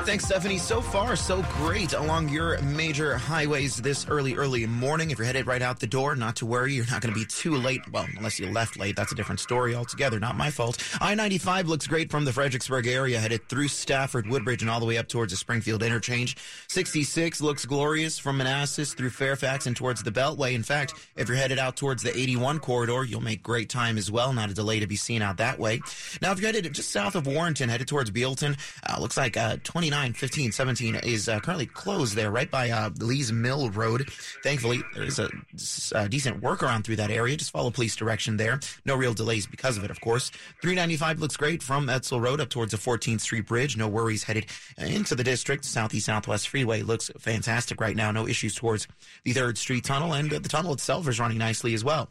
Thanks, 0.08 0.26
Stephanie. 0.26 0.58
So 0.58 0.82
far, 0.82 1.16
so 1.16 1.44
great 1.58 1.94
along 1.94 2.30
your 2.30 2.60
major 2.62 3.18
highways 3.18 3.76
this 3.76 4.08
early, 4.08 4.36
early 4.36 4.66
morning. 4.66 5.12
If 5.12 5.20
you're 5.20 5.26
headed 5.28 5.46
right 5.46 5.62
out 5.62 5.80
the 5.80 5.86
door, 5.86 6.16
not 6.16 6.38
to 6.38 6.46
worry. 6.48 6.74
You're 6.74 6.86
not 6.86 7.02
going 7.02 7.14
to 7.14 7.20
be 7.20 7.26
too 7.26 7.56
late. 7.56 7.82
Well, 7.92 8.08
unless 8.18 8.40
you 8.40 8.50
left 8.50 8.80
late. 8.80 8.96
That's 8.96 9.12
a 9.12 9.16
different 9.16 9.42
story 9.42 9.76
altogether. 9.76 10.20
Not 10.20 10.38
my 10.38 10.50
fault. 10.50 10.82
I 11.02 11.14
95 11.14 11.68
looks 11.68 11.86
great 11.86 12.10
from 12.10 12.26
the 12.26 12.32
Fredericksburg 12.32 12.88
area, 12.88 13.20
headed 13.20 13.48
through 13.50 13.68
Stafford, 13.68 14.28
Woodbridge, 14.28 14.62
and 14.62 14.72
all 14.72 14.80
the 14.80 14.86
way 14.86 14.98
up 14.98 15.10
towards 15.10 15.34
the 15.34 15.38
Springfield 15.38 15.84
interchange. 15.84 16.38
66 16.70 17.42
looks 17.42 17.66
glorious 17.66 18.18
from 18.18 18.38
Manassas 18.38 18.94
through 18.94 19.10
Fairfax 19.10 19.68
and 19.68 19.76
towards 19.76 20.02
the 20.02 20.12
Beltway. 20.12 20.54
In 20.54 20.64
fact, 20.64 20.94
if 21.18 21.28
you're 21.28 21.38
headed 21.38 21.60
out 21.60 21.76
towards 21.76 22.02
the 22.02 22.18
81 22.18 22.60
corridor, 22.60 23.04
you'll 23.04 23.22
make 23.22 23.44
great 23.44 23.70
time 23.70 23.98
as 23.98 24.07
well. 24.12 24.34
Not 24.34 24.50
a 24.50 24.54
delay 24.54 24.80
to 24.80 24.88
be 24.88 24.96
seen 24.96 25.22
out 25.22 25.38
that 25.38 25.60
way. 25.60 25.82
Now, 26.22 26.32
if 26.32 26.40
you're 26.40 26.48
headed 26.52 26.72
just 26.74 26.92
south 26.92 27.16
of 27.16 27.28
Warrenton, 27.28 27.70
headed 27.70 27.88
towards 27.88 28.12
Bealton, 28.12 28.58
uh, 28.88 29.00
looks 29.00 29.18
like 29.18 29.38
uh, 29.38 29.58
29, 29.64 30.14
15, 30.14 30.52
17 30.52 30.96
is 30.96 31.30
uh, 31.30 31.40
currently 31.40 31.66
closed 31.66 32.16
there, 32.16 32.32
right 32.32 32.50
by 32.50 32.70
uh, 32.70 32.90
Lee's 33.00 33.32
Mill 33.32 33.70
Road. 33.70 34.10
Thankfully, 34.44 34.82
there 34.94 35.04
is 35.04 35.20
a, 35.20 35.30
a 35.94 36.10
decent 36.10 36.42
workaround 36.42 36.84
through 36.84 36.98
that 36.98 37.12
area. 37.12 37.38
Just 37.38 37.52
follow 37.52 37.72
police 37.72 37.96
direction 37.96 38.38
there. 38.38 38.60
No 38.86 38.96
real 38.96 39.14
delays 39.14 39.48
because 39.48 39.78
of 39.78 39.84
it, 39.84 39.92
of 39.92 40.02
course. 40.02 40.30
395 40.62 41.20
looks 41.20 41.38
great 41.38 41.62
from 41.62 41.88
Edsall 41.88 42.22
Road 42.22 42.42
up 42.42 42.50
towards 42.50 42.72
the 42.72 42.78
14th 42.78 43.22
Street 43.22 43.48
Bridge. 43.48 43.78
No 43.78 43.88
worries 43.88 44.24
headed 44.24 44.46
into 44.78 45.16
the 45.16 45.24
district. 45.24 45.66
Southeast 45.66 46.06
Southwest 46.06 46.50
Freeway 46.50 46.82
looks 46.82 47.12
fantastic 47.20 47.82
right 47.82 47.96
now. 47.96 48.12
No 48.12 48.28
issues 48.28 48.56
towards 48.56 48.88
the 49.24 49.34
3rd 49.34 49.58
Street 49.58 49.84
Tunnel, 49.84 50.14
and 50.14 50.30
the 50.32 50.50
tunnel 50.50 50.74
itself 50.74 51.08
is 51.08 51.20
running 51.20 51.38
nicely 51.38 51.74
as 51.74 51.84
well. 51.84 52.10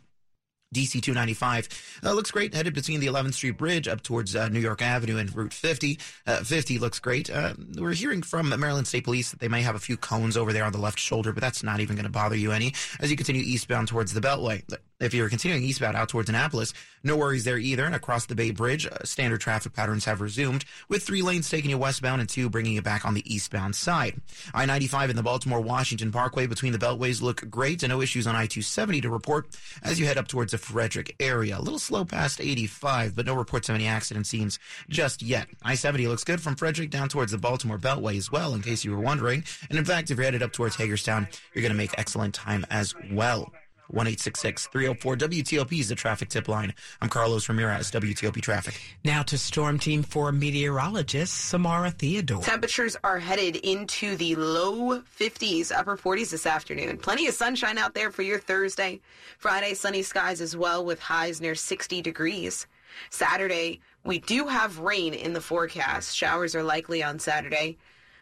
DC 0.74 1.00
295 1.00 1.68
uh, 2.04 2.12
looks 2.12 2.30
great, 2.30 2.54
headed 2.54 2.74
between 2.74 3.00
the 3.00 3.06
11th 3.06 3.34
Street 3.34 3.56
Bridge 3.56 3.86
up 3.86 4.02
towards 4.02 4.34
uh, 4.34 4.48
New 4.48 4.60
York 4.60 4.82
Avenue 4.82 5.16
and 5.16 5.34
Route 5.34 5.54
50. 5.54 5.98
Uh, 6.26 6.42
50 6.42 6.78
looks 6.78 6.98
great. 6.98 7.30
Uh, 7.30 7.54
we're 7.78 7.92
hearing 7.92 8.22
from 8.22 8.48
Maryland 8.58 8.86
State 8.86 9.04
Police 9.04 9.30
that 9.30 9.40
they 9.40 9.48
may 9.48 9.62
have 9.62 9.76
a 9.76 9.80
few 9.80 9.96
cones 9.96 10.36
over 10.36 10.52
there 10.52 10.64
on 10.64 10.72
the 10.72 10.78
left 10.78 10.98
shoulder, 10.98 11.32
but 11.32 11.40
that's 11.40 11.62
not 11.62 11.80
even 11.80 11.94
going 11.96 12.04
to 12.04 12.10
bother 12.10 12.36
you 12.36 12.52
any 12.52 12.74
as 13.00 13.10
you 13.10 13.16
continue 13.16 13.42
eastbound 13.42 13.88
towards 13.88 14.12
the 14.12 14.20
Beltway. 14.20 14.62
If 14.98 15.12
you're 15.12 15.28
continuing 15.28 15.62
eastbound 15.62 15.94
out 15.94 16.08
towards 16.08 16.30
Annapolis, 16.30 16.72
no 17.02 17.18
worries 17.18 17.44
there 17.44 17.58
either. 17.58 17.84
And 17.84 17.94
across 17.94 18.24
the 18.24 18.34
Bay 18.34 18.50
Bridge, 18.50 18.86
uh, 18.86 19.04
standard 19.04 19.42
traffic 19.42 19.74
patterns 19.74 20.06
have 20.06 20.22
resumed, 20.22 20.64
with 20.88 21.02
three 21.02 21.20
lanes 21.20 21.50
taking 21.50 21.68
you 21.68 21.76
westbound 21.76 22.22
and 22.22 22.30
two 22.30 22.48
bringing 22.48 22.72
you 22.72 22.80
back 22.80 23.04
on 23.04 23.12
the 23.12 23.34
eastbound 23.34 23.76
side. 23.76 24.18
I-95 24.54 25.10
and 25.10 25.18
the 25.18 25.22
Baltimore-Washington 25.22 26.12
Parkway 26.12 26.46
between 26.46 26.72
the 26.72 26.78
beltways 26.78 27.20
look 27.20 27.50
great, 27.50 27.82
and 27.82 27.90
no 27.90 28.00
issues 28.00 28.26
on 28.26 28.34
I-270 28.34 29.02
to 29.02 29.10
report 29.10 29.48
as 29.82 30.00
you 30.00 30.06
head 30.06 30.16
up 30.16 30.28
towards 30.28 30.52
the 30.52 30.58
Frederick 30.58 31.14
area. 31.20 31.58
A 31.58 31.60
little 31.60 31.78
slow 31.78 32.06
past 32.06 32.40
85, 32.40 33.14
but 33.14 33.26
no 33.26 33.34
reports 33.34 33.68
of 33.68 33.74
any 33.74 33.86
accident 33.86 34.26
scenes 34.26 34.58
just 34.88 35.20
yet. 35.20 35.46
I-70 35.62 36.08
looks 36.08 36.24
good 36.24 36.40
from 36.40 36.56
Frederick 36.56 36.88
down 36.88 37.10
towards 37.10 37.32
the 37.32 37.38
Baltimore 37.38 37.78
Beltway 37.78 38.16
as 38.16 38.32
well, 38.32 38.54
in 38.54 38.62
case 38.62 38.82
you 38.82 38.92
were 38.92 39.00
wondering. 39.00 39.44
And 39.68 39.78
in 39.78 39.84
fact, 39.84 40.10
if 40.10 40.16
you're 40.16 40.24
headed 40.24 40.42
up 40.42 40.52
towards 40.52 40.76
Hagerstown, 40.76 41.28
you're 41.52 41.60
going 41.60 41.72
to 41.72 41.76
make 41.76 41.92
excellent 41.98 42.32
time 42.32 42.64
as 42.70 42.94
well. 43.12 43.52
1 43.88 44.06
304 44.06 45.16
WTOP 45.16 45.80
is 45.80 45.88
the 45.88 45.94
traffic 45.94 46.28
tip 46.28 46.48
line. 46.48 46.74
I'm 47.00 47.08
Carlos 47.08 47.48
Ramirez, 47.48 47.90
WTOP 47.90 48.40
Traffic. 48.42 48.80
Now 49.04 49.22
to 49.22 49.38
Storm 49.38 49.78
Team 49.78 50.02
4 50.02 50.32
meteorologist 50.32 51.34
Samara 51.48 51.90
Theodore. 51.90 52.42
Temperatures 52.42 52.96
are 53.04 53.18
headed 53.18 53.56
into 53.56 54.16
the 54.16 54.34
low 54.34 55.00
50s, 55.00 55.70
upper 55.70 55.96
40s 55.96 56.30
this 56.30 56.46
afternoon. 56.46 56.98
Plenty 56.98 57.28
of 57.28 57.34
sunshine 57.34 57.78
out 57.78 57.94
there 57.94 58.10
for 58.10 58.22
your 58.22 58.38
Thursday. 58.38 59.00
Friday, 59.38 59.74
sunny 59.74 60.02
skies 60.02 60.40
as 60.40 60.56
well 60.56 60.84
with 60.84 61.00
highs 61.00 61.40
near 61.40 61.54
60 61.54 62.02
degrees. 62.02 62.66
Saturday, 63.10 63.80
we 64.04 64.18
do 64.18 64.46
have 64.46 64.78
rain 64.78 65.14
in 65.14 65.32
the 65.32 65.40
forecast. 65.40 66.16
Showers 66.16 66.54
are 66.54 66.62
likely 66.62 67.02
on 67.02 67.18
Saturday. 67.18 67.76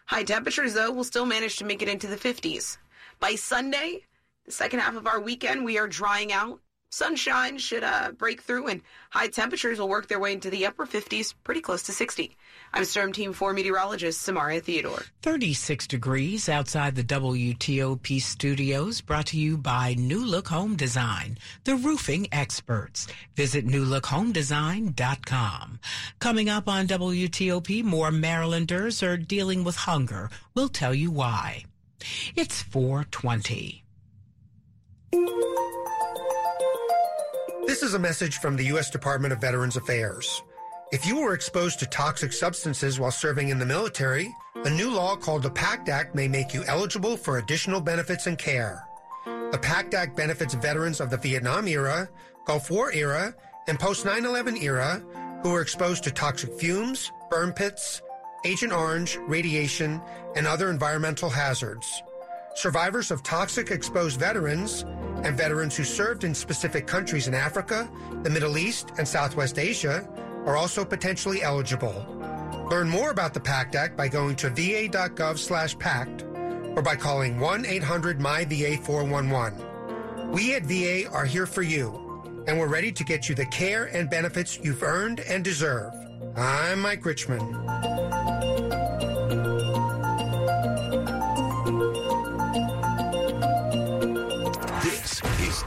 High 0.07 0.25
temperatures, 0.25 0.75
though, 0.75 0.91
will 0.91 1.05
still 1.05 1.27
manage 1.27 1.57
to 1.57 1.65
make 1.65 1.81
it 1.81 1.89
into 1.89 2.07
the 2.07 2.17
50s. 2.17 2.77
By 3.21 3.37
Sunday, 3.37 4.03
the 4.45 4.53
second 4.53 4.81
half 4.81 4.97
of 4.97 5.07
our 5.07 5.21
weekend, 5.21 5.65
we 5.65 5.79
are 5.79 5.89
drying 5.89 6.31
out. 6.33 6.61
Sunshine 6.91 7.57
should 7.59 7.83
uh, 7.83 8.13
break 8.13 8.43
through, 8.43 8.67
and 8.69 8.81
high 9.11 9.27
temperatures 9.27 9.81
will 9.81 9.89
work 9.89 10.07
their 10.07 10.21
way 10.21 10.33
into 10.33 10.49
the 10.49 10.67
upper 10.67 10.87
50s, 10.87 11.35
pretty 11.43 11.61
close 11.61 11.83
to 11.83 11.93
60. 11.93 12.37
I'm 12.73 12.85
Storm 12.85 13.13
Team 13.13 13.33
4 13.33 13.53
meteorologist 13.53 14.23
Samara 14.23 14.61
Theodore. 14.61 15.03
36 15.23 15.89
degrees 15.89 16.49
outside 16.49 16.95
the 16.95 17.03
WTOP 17.03 18.23
studios, 18.23 19.01
brought 19.01 19.27
to 19.27 19.37
you 19.37 19.59
by 19.59 19.95
New 19.95 20.25
Look 20.25 20.47
Home 20.49 20.77
Design, 20.77 21.37
the 21.65 21.75
roofing 21.75 22.29
experts. 22.31 23.09
Visit 23.35 23.67
newlookhomedesign.com. 23.67 25.81
Coming 26.21 26.49
up 26.49 26.69
on 26.69 26.87
WTOP, 26.87 27.83
more 27.83 28.13
Marylanders 28.13 29.03
are 29.03 29.17
dealing 29.17 29.65
with 29.65 29.75
hunger. 29.75 30.31
We'll 30.55 30.69
tell 30.69 30.95
you 30.95 31.11
why. 31.11 31.65
It's 32.37 32.63
420. 32.63 33.84
This 37.67 37.83
is 37.83 37.95
a 37.95 37.99
message 37.99 38.39
from 38.39 38.57
the 38.57 38.65
U.S. 38.67 38.91
Department 38.91 39.33
of 39.33 39.41
Veterans 39.41 39.77
Affairs. 39.77 40.43
If 40.93 41.07
you 41.07 41.21
were 41.21 41.35
exposed 41.35 41.79
to 41.79 41.87
toxic 41.87 42.33
substances 42.33 42.99
while 42.99 43.11
serving 43.11 43.49
in 43.49 43.59
the 43.59 43.67
military, 43.67 44.35
a 44.65 44.71
new 44.71 44.91
law 44.91 45.17
called 45.17 45.43
the 45.43 45.51
PACT 45.51 45.89
Act 45.89 46.15
may 46.15 46.29
make 46.29 46.53
you 46.53 46.65
eligible 46.67 47.17
for 47.17 47.39
additional 47.39 47.81
benefits 47.81 48.27
and 48.27 48.39
care. 48.39 48.87
The 49.25 49.59
PACT 49.61 49.95
Act 49.95 50.17
benefits 50.17 50.55
veterans 50.55 51.01
of 51.01 51.11
the 51.11 51.17
Vietnam 51.17 51.69
era, 51.69 52.09
Gulf 52.45 52.71
War 52.71 52.93
era, 52.93 53.35
and 53.69 53.79
post 53.79 54.05
9 54.05 54.25
11 54.25 54.57
era 54.57 55.01
who 55.43 55.51
were 55.51 55.63
exposed 55.63 56.03
to 56.05 56.11
toxic 56.11 56.53
fumes, 56.59 57.13
burn 57.31 57.53
pits, 57.53 58.03
Agent 58.45 58.73
Orange, 58.73 59.17
radiation, 59.29 60.01
and 60.35 60.47
other 60.47 60.71
environmental 60.71 61.31
hazards. 61.31 62.03
Survivors 62.55 63.11
of 63.11 63.23
toxic 63.23 63.71
exposed 63.71 64.21
veterans 64.21 64.85
and 65.25 65.37
veterans 65.37 65.75
who 65.75 65.83
served 65.85 66.25
in 66.25 66.35
specific 66.35 66.87
countries 66.87 67.27
in 67.27 67.35
Africa, 67.35 67.91
the 68.23 68.31
Middle 68.31 68.59
East, 68.59 68.93
and 68.99 69.09
Southwest 69.09 69.59
Asia 69.59 70.07
are 70.45 70.57
also 70.57 70.85
potentially 70.85 71.43
eligible. 71.43 72.07
Learn 72.71 72.89
more 72.89 73.11
about 73.11 73.35
the 73.35 73.41
PACT 73.41 73.75
Act 73.75 73.97
by 73.97 74.07
going 74.09 74.37
to 74.37 74.51
va.gov 74.51 75.39
slash 75.39 75.77
PACT 75.79 76.23
or 76.77 76.83
by 76.83 76.95
calling 76.97 77.39
1-800-MY-VA-411. 77.39 80.31
We 80.31 80.55
at 80.55 80.65
VA 80.65 81.11
are 81.11 81.25
here 81.25 81.47
for 81.47 81.63
you, 81.63 82.23
and 82.47 82.59
we're 82.59 82.69
ready 82.69 82.93
to 82.93 83.05
get 83.05 83.27
you 83.29 83.35
the 83.35 83.47
care 83.47 83.87
and 83.87 84.11
benefits 84.11 84.61
you've 84.63 84.83
earned 84.83 85.21
and 85.21 85.43
deserve. 85.43 85.95
I'm 86.37 86.81
Mike 86.81 87.07
Richmond. 87.07 87.57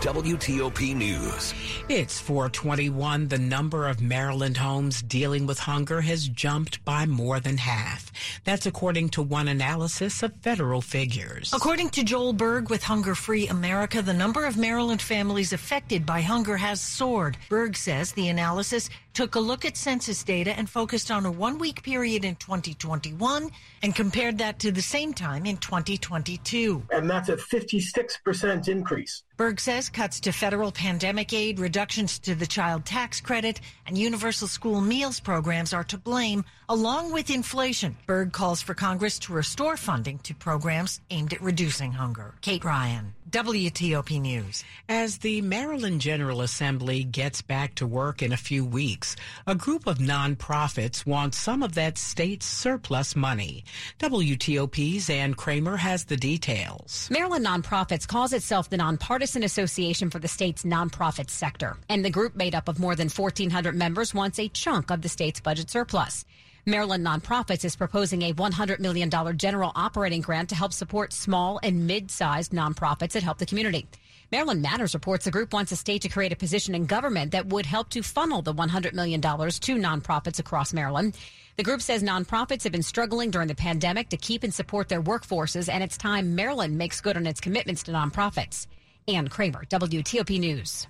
WTOP 0.02 0.96
News. 0.96 1.56
It's 1.90 2.20
421. 2.20 3.30
The 3.30 3.40
number 3.40 3.88
of 3.88 4.00
Maryland 4.00 4.56
homes 4.56 5.02
dealing 5.02 5.48
with 5.48 5.58
hunger 5.58 6.02
has 6.02 6.28
jumped 6.28 6.86
by 6.86 7.08
more 7.08 7.40
than 7.40 7.58
half. 7.58 8.12
That's 8.44 8.68
according 8.68 9.10
to 9.10 9.24
one 9.24 9.48
analysis 9.48 10.22
of 10.22 10.36
federal 10.42 10.82
figures. 10.82 11.52
According 11.52 11.90
to 11.92 12.04
Joel 12.04 12.34
Berg 12.34 12.70
with 12.70 12.84
Hunger 12.84 13.16
Free 13.16 13.48
America, 13.48 14.04
the 14.04 14.14
number 14.14 14.46
of 14.46 14.56
Maryland 14.56 15.02
families 15.02 15.52
affected 15.52 16.06
by 16.06 16.22
hunger 16.22 16.58
has 16.58 16.80
soared. 16.80 17.36
Berg 17.50 17.76
says 17.76 18.12
the 18.12 18.28
analysis 18.28 18.92
took 19.18 19.34
a 19.34 19.40
look 19.40 19.66
at 19.66 19.76
census 19.76 20.24
data 20.24 20.52
and 20.56 20.70
focused 20.70 21.10
on 21.10 21.26
a 21.26 21.32
one 21.32 21.58
week 21.58 21.82
period 21.82 22.24
in 22.24 22.36
2021 22.36 23.50
and 23.82 23.96
compared 23.96 24.38
that 24.38 24.60
to 24.60 24.72
the 24.72 24.80
same 24.80 25.12
time 25.12 25.48
in 25.48 25.58
2022. 25.58 26.84
And 26.92 27.10
that's 27.10 27.28
a 27.28 27.36
56% 27.36 28.68
increase. 28.68 29.24
Berg 29.36 29.60
says 29.60 29.90
cuts 29.90 30.20
to 30.20 30.32
federal 30.32 30.72
pandemic 30.72 31.34
aid, 31.34 31.58
reductions 31.58 32.20
to 32.20 32.36
the 32.36 32.46
child 32.46 32.86
tax 32.86 33.20
credit, 33.20 33.60
and 33.88 33.98
universal 33.98 34.48
school 34.48 34.82
meals 34.82 35.20
programs 35.20 35.74
are 35.74 35.86
to 35.86 35.98
blame, 35.98 36.46
along 36.70 37.12
with 37.12 37.32
inflation. 37.32 37.98
Berg 38.06 38.32
calls 38.34 38.62
for 38.62 38.76
Congress 38.76 39.18
to 39.18 39.34
restore 39.34 39.78
funding 39.78 40.20
to 40.20 40.36
programs 40.36 41.02
aimed 41.10 41.34
at 41.34 41.42
reducing 41.42 41.92
hunger. 41.92 42.36
Kate 42.42 42.64
Ryan. 42.64 43.17
WTOP 43.30 44.22
News. 44.22 44.64
As 44.88 45.18
the 45.18 45.42
Maryland 45.42 46.00
General 46.00 46.42
Assembly 46.42 47.04
gets 47.04 47.42
back 47.42 47.76
to 47.76 47.86
work 47.86 48.22
in 48.22 48.32
a 48.32 48.38
few 48.38 48.64
weeks, 48.64 49.18
a 49.46 49.54
group 49.54 49.86
of 49.86 49.98
nonprofits 49.98 51.06
want 51.06 51.36
some 51.36 51.62
of 51.62 51.76
that 51.76 51.98
state's 51.98 52.46
surplus 52.46 53.18
money. 53.18 53.66
WTOP's 54.00 55.10
Ann 55.10 55.34
Kramer 55.34 55.76
has 55.76 56.06
the 56.06 56.16
details. 56.16 57.10
Maryland 57.12 57.46
Nonprofits 57.46 58.08
calls 58.08 58.32
itself 58.32 58.70
the 58.70 58.78
Nonpartisan 58.78 59.44
Association 59.44 60.10
for 60.10 60.20
the 60.20 60.30
state's 60.30 60.64
nonprofit 60.64 61.30
sector, 61.30 61.76
and 61.90 62.06
the 62.06 62.10
group 62.10 62.34
made 62.34 62.56
up 62.56 62.70
of 62.70 62.80
more 62.80 62.96
than 62.96 63.10
1,400 63.10 63.76
members 63.76 64.14
wants 64.14 64.40
a 64.40 64.48
chunk 64.48 64.90
of 64.90 65.02
the 65.02 65.10
state's 65.10 65.42
budget 65.42 65.70
surplus. 65.70 66.24
Maryland 66.68 67.06
Nonprofits 67.06 67.64
is 67.64 67.78
proposing 67.78 68.24
a 68.24 68.34
$100 68.34 68.82
million 68.82 69.10
general 69.38 69.72
operating 69.74 70.20
grant 70.20 70.50
to 70.50 70.56
help 70.56 70.74
support 70.74 71.14
small 71.14 71.62
and 71.64 71.88
mid-sized 71.88 72.52
nonprofits 72.52 73.14
that 73.14 73.24
help 73.24 73.38
the 73.38 73.46
community. 73.46 73.88
Maryland 74.34 74.62
Matters 74.62 74.94
reports 74.94 75.24
the 75.24 75.32
group 75.32 75.54
wants 75.54 75.70
the 75.70 75.78
state 75.78 76.02
to 76.02 76.10
create 76.10 76.34
a 76.34 76.36
position 76.36 76.76
in 76.76 76.86
government 76.86 77.32
that 77.32 77.48
would 77.48 77.66
help 77.66 77.88
to 77.92 78.04
funnel 78.04 78.42
the 78.42 78.54
$100 78.54 78.92
million 78.92 79.22
to 79.22 79.30
nonprofits 79.30 80.40
across 80.40 80.74
Maryland. 80.74 81.16
The 81.56 81.64
group 81.64 81.82
says 81.82 82.04
nonprofits 82.04 82.64
have 82.64 82.74
been 82.74 82.84
struggling 82.84 83.32
during 83.32 83.48
the 83.48 83.56
pandemic 83.56 84.10
to 84.10 84.18
keep 84.18 84.44
and 84.44 84.54
support 84.54 84.90
their 84.90 85.02
workforces, 85.02 85.70
and 85.70 85.82
it's 85.82 85.96
time 85.96 86.36
Maryland 86.36 86.78
makes 86.78 87.00
good 87.00 87.16
on 87.16 87.28
its 87.28 87.40
commitments 87.40 87.84
to 87.84 87.94
nonprofits. 87.94 88.68
Ann 89.08 89.30
Kramer, 89.30 89.64
WTOP 89.70 90.38
News. 90.38 90.86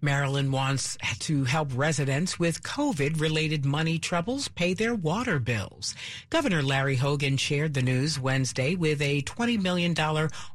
Maryland 0.00 0.52
wants 0.52 0.96
to 1.20 1.44
help 1.44 1.70
residents 1.74 2.38
with 2.38 2.62
COVID 2.62 3.20
related 3.20 3.64
money 3.64 3.98
troubles 3.98 4.48
pay 4.48 4.74
their 4.74 4.94
water 4.94 5.38
bills. 5.38 5.94
Governor 6.30 6.62
Larry 6.62 6.96
Hogan 6.96 7.36
shared 7.36 7.74
the 7.74 7.82
news 7.82 8.18
Wednesday 8.18 8.74
with 8.74 9.00
a 9.00 9.22
$20 9.22 9.60
million 9.60 9.94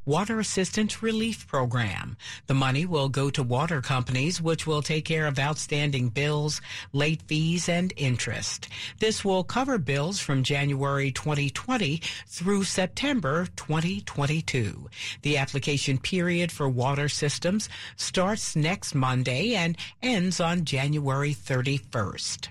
water 0.04 0.40
assistance 0.40 1.02
relief 1.02 1.46
program. 1.46 2.16
The 2.46 2.54
money 2.54 2.86
will 2.86 3.08
go 3.08 3.30
to 3.30 3.42
water 3.42 3.80
companies, 3.82 4.40
which 4.40 4.66
will 4.66 4.82
take 4.82 5.04
care 5.04 5.26
of 5.26 5.38
outstanding 5.38 6.08
bills, 6.10 6.60
late 6.92 7.22
fees, 7.22 7.68
and 7.68 7.92
interest. 7.96 8.68
This 8.98 9.24
will 9.24 9.44
cover 9.44 9.78
bills 9.78 10.20
from 10.20 10.42
January 10.42 11.10
2020 11.10 12.00
through 12.26 12.64
September 12.64 13.46
2022. 13.56 14.88
The 15.22 15.36
application 15.36 15.98
period 15.98 16.52
for 16.52 16.68
water 16.68 17.08
systems 17.08 17.68
starts 17.96 18.54
next 18.56 18.94
month 18.94 19.17
Monday 19.18 19.56
and 19.56 19.76
ends 20.00 20.38
on 20.38 20.64
January 20.64 21.34
31st. 21.34 22.50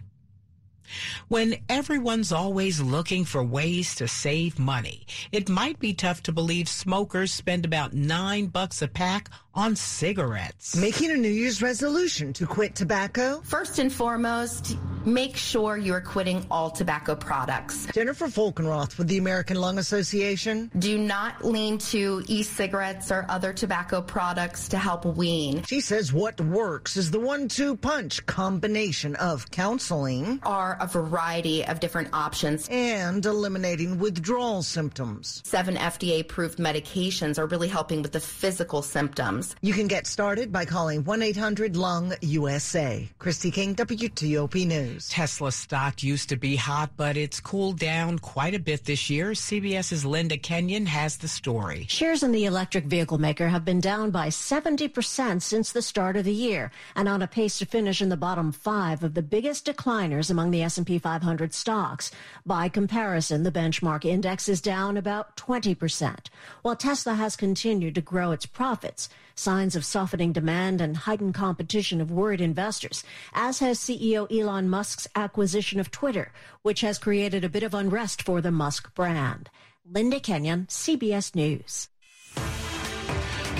When 1.30 1.56
everyone's 1.70 2.34
always 2.34 2.82
looking 2.82 3.24
for 3.24 3.42
ways 3.42 3.96
to 3.96 4.08
save 4.10 4.60
money, 4.60 5.08
it 5.32 5.48
might 5.48 5.80
be 5.80 5.94
tough 5.94 6.22
to 6.24 6.34
believe 6.34 6.68
smokers 6.68 7.32
spend 7.32 7.64
about 7.64 7.94
nine 7.94 8.48
bucks 8.48 8.82
a 8.82 8.90
pack 8.90 9.30
on 9.58 9.76
cigarettes. 9.76 10.76
Making 10.76 11.12
a 11.12 11.18
New 11.18 11.28
Year's 11.30 11.64
resolution 11.64 12.32
to 12.34 12.46
quit 12.46 12.76
tobacco? 12.76 13.42
First 13.44 13.80
and 13.80 13.92
foremost, 13.92 14.78
make 15.04 15.36
sure 15.36 15.78
you're 15.78 16.00
quitting 16.00 16.46
all 16.52 16.70
tobacco 16.70 17.16
products. 17.16 17.88
Jennifer 17.88 18.28
Folkenroth 18.28 19.00
with 19.00 19.08
the 19.08 19.18
American 19.18 19.60
Lung 19.60 19.80
Association. 19.80 20.70
Do 20.78 21.00
not 21.00 21.44
lean 21.44 21.80
to 21.80 22.24
e-cigarettes 22.28 23.12
or 23.12 23.26
other 23.30 23.52
tobacco 23.52 24.00
products 24.00 24.68
to 24.70 24.78
help 24.78 25.06
wean. 25.06 25.64
She 25.64 25.82
says 25.82 26.14
what 26.14 26.40
works 26.40 26.96
is 26.96 27.10
the 27.10 27.20
one-two 27.20 27.78
punch 27.78 28.24
combination 28.28 29.16
of 29.16 29.50
counseling 29.50 30.40
are 30.44 30.78
a 30.80 30.86
variety 30.86 31.66
of 31.66 31.80
different 31.80 32.10
options 32.14 32.68
and 32.70 33.26
eliminating 33.26 33.98
withdrawal 33.98 34.62
symptoms. 34.62 35.42
Seven 35.46 35.76
FDA-approved 35.76 36.60
medications 36.60 37.40
are 37.40 37.48
really 37.48 37.70
helping 37.70 38.04
with 38.04 38.12
the 38.12 38.20
physical 38.20 38.84
symptoms. 38.84 39.47
You 39.62 39.74
can 39.74 39.88
get 39.88 40.08
started 40.08 40.52
by 40.52 40.66
calling 40.66 41.04
1-800-LUNG-USA. 41.04 43.10
Christy 43.20 43.52
King, 43.52 43.76
WTOP 43.76 44.66
News. 44.66 45.10
Tesla 45.10 45.52
stock 45.52 46.04
used 46.04 46.30
to 46.30 46.36
be 46.36 46.56
hot, 46.56 46.92
but 46.98 47.18
it's 47.18 47.40
cooled 47.40 47.80
down 47.80 48.20
quite 48.20 48.54
a 48.54 48.60
bit 48.60 48.86
this 48.86 49.10
year. 49.10 49.32
CBS's 49.32 50.06
Linda 50.06 50.38
Kenyon 50.38 50.86
has 50.86 51.18
the 51.18 51.28
story. 51.28 51.86
Shares 51.90 52.24
in 52.24 52.32
the 52.32 52.46
electric 52.46 52.86
vehicle 52.86 53.18
maker 53.18 53.48
have 53.48 53.66
been 53.66 53.82
down 53.82 54.12
by 54.12 54.28
70% 54.28 55.42
since 55.42 55.72
the 55.72 55.82
start 55.82 56.16
of 56.16 56.26
the 56.26 56.34
year 56.34 56.72
and 56.96 57.08
on 57.08 57.22
a 57.22 57.28
pace 57.28 57.60
to 57.60 57.66
finish 57.66 58.02
in 58.02 58.10
the 58.10 58.18
bottom 58.18 58.52
five 58.52 59.04
of 59.04 59.14
the 59.14 59.22
biggest 59.22 59.66
decliners 59.66 60.32
among 60.32 60.52
the 60.52 60.64
S&P 60.64 61.00
500 61.00 61.54
stocks. 61.54 62.12
By 62.46 62.70
comparison, 62.70 63.44
the 63.44 63.52
benchmark 63.52 64.06
index 64.06 64.50
is 64.50 64.62
down 64.62 64.98
about 64.98 65.36
20%. 65.38 66.28
While 66.62 66.76
Tesla 66.76 67.16
has 67.16 67.36
continued 67.36 67.96
to 67.96 68.02
grow 68.02 68.32
its 68.32 68.46
profits, 68.46 69.10
signs 69.40 69.76
of 69.76 69.86
softening 69.86 70.32
demand 70.32 70.82
and 70.82 70.98
heightened 70.98 71.34
competition 71.34 72.00
have 72.00 72.12
worried 72.12 72.42
investors, 72.42 73.04
as 73.34 73.60
has 73.60 73.80
CEO 73.80 74.32
Elon 74.32 74.70
Musk's 74.70 75.08
acquisition 75.16 75.80
of 75.80 75.92
Twitter, 75.92 76.32
which 76.62 76.82
has 76.82 76.98
created 76.98 77.44
a 77.44 77.50
bit 77.50 77.64
of 77.64 77.74
unrest 77.74 78.22
for 78.22 78.42
the 78.42 78.52
Musk 78.52 78.94
brand. 78.96 79.50
Linda 79.90 80.20
Kenyon, 80.20 80.66
CBS 80.68 81.36
News. 81.36 81.90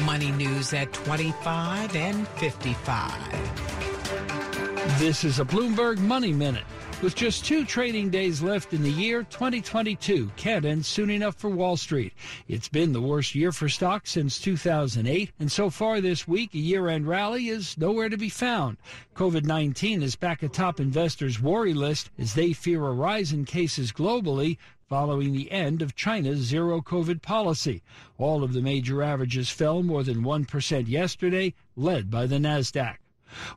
Money 0.06 0.32
news 0.32 0.74
at 0.74 0.92
25 0.94 1.96
and 1.96 2.28
55. 2.28 5.00
This 5.00 5.24
is 5.24 5.40
a 5.40 5.46
Bloomberg 5.46 6.00
Money 6.00 6.34
Minute. 6.34 6.66
With 7.00 7.14
just 7.14 7.46
two 7.46 7.64
trading 7.64 8.10
days 8.10 8.42
left 8.42 8.74
in 8.74 8.82
the 8.82 8.90
year, 8.90 9.22
2022 9.22 10.32
can't 10.36 10.66
end 10.66 10.84
soon 10.84 11.12
enough 11.12 11.36
for 11.36 11.48
Wall 11.48 11.78
Street. 11.78 12.12
It's 12.48 12.68
been 12.68 12.92
the 12.92 13.02
worst 13.02 13.36
year 13.36 13.52
for 13.52 13.70
stocks 13.70 14.14
since 14.14 14.40
2008, 14.40 15.32
and 15.40 15.52
so 15.52 15.70
far 15.70 16.02
this 16.02 16.28
week, 16.28 16.56
a 16.56 16.58
year 16.58 16.88
end 16.88 17.08
rally 17.08 17.50
is 17.50 17.78
nowhere 17.78 18.10
to 18.10 18.18
be 18.18 18.30
found. 18.30 18.78
COVID 19.16 19.46
19 19.46 20.02
is 20.02 20.16
back 20.16 20.42
atop 20.42 20.80
investors' 20.80 21.40
worry 21.40 21.76
list 21.76 22.10
as 22.18 22.34
they 22.34 22.52
fear 22.52 22.84
a 22.88 22.92
rise 22.92 23.32
in 23.32 23.46
cases 23.46 23.92
globally 23.92 24.58
following 24.90 25.34
the 25.34 25.52
end 25.52 25.84
of 25.84 25.96
China's 25.96 26.40
zero 26.40 26.82
COVID 26.82 27.22
policy. 27.22 27.84
All 28.18 28.44
of 28.44 28.54
the 28.54 28.62
major 28.62 29.04
averages 29.04 29.52
fell 29.52 29.84
more 29.84 30.02
than 30.02 30.24
1% 30.24 30.88
yesterday, 30.88 31.54
led 31.76 32.10
by 32.10 32.26
the 32.26 32.38
NASDAQ. 32.38 32.96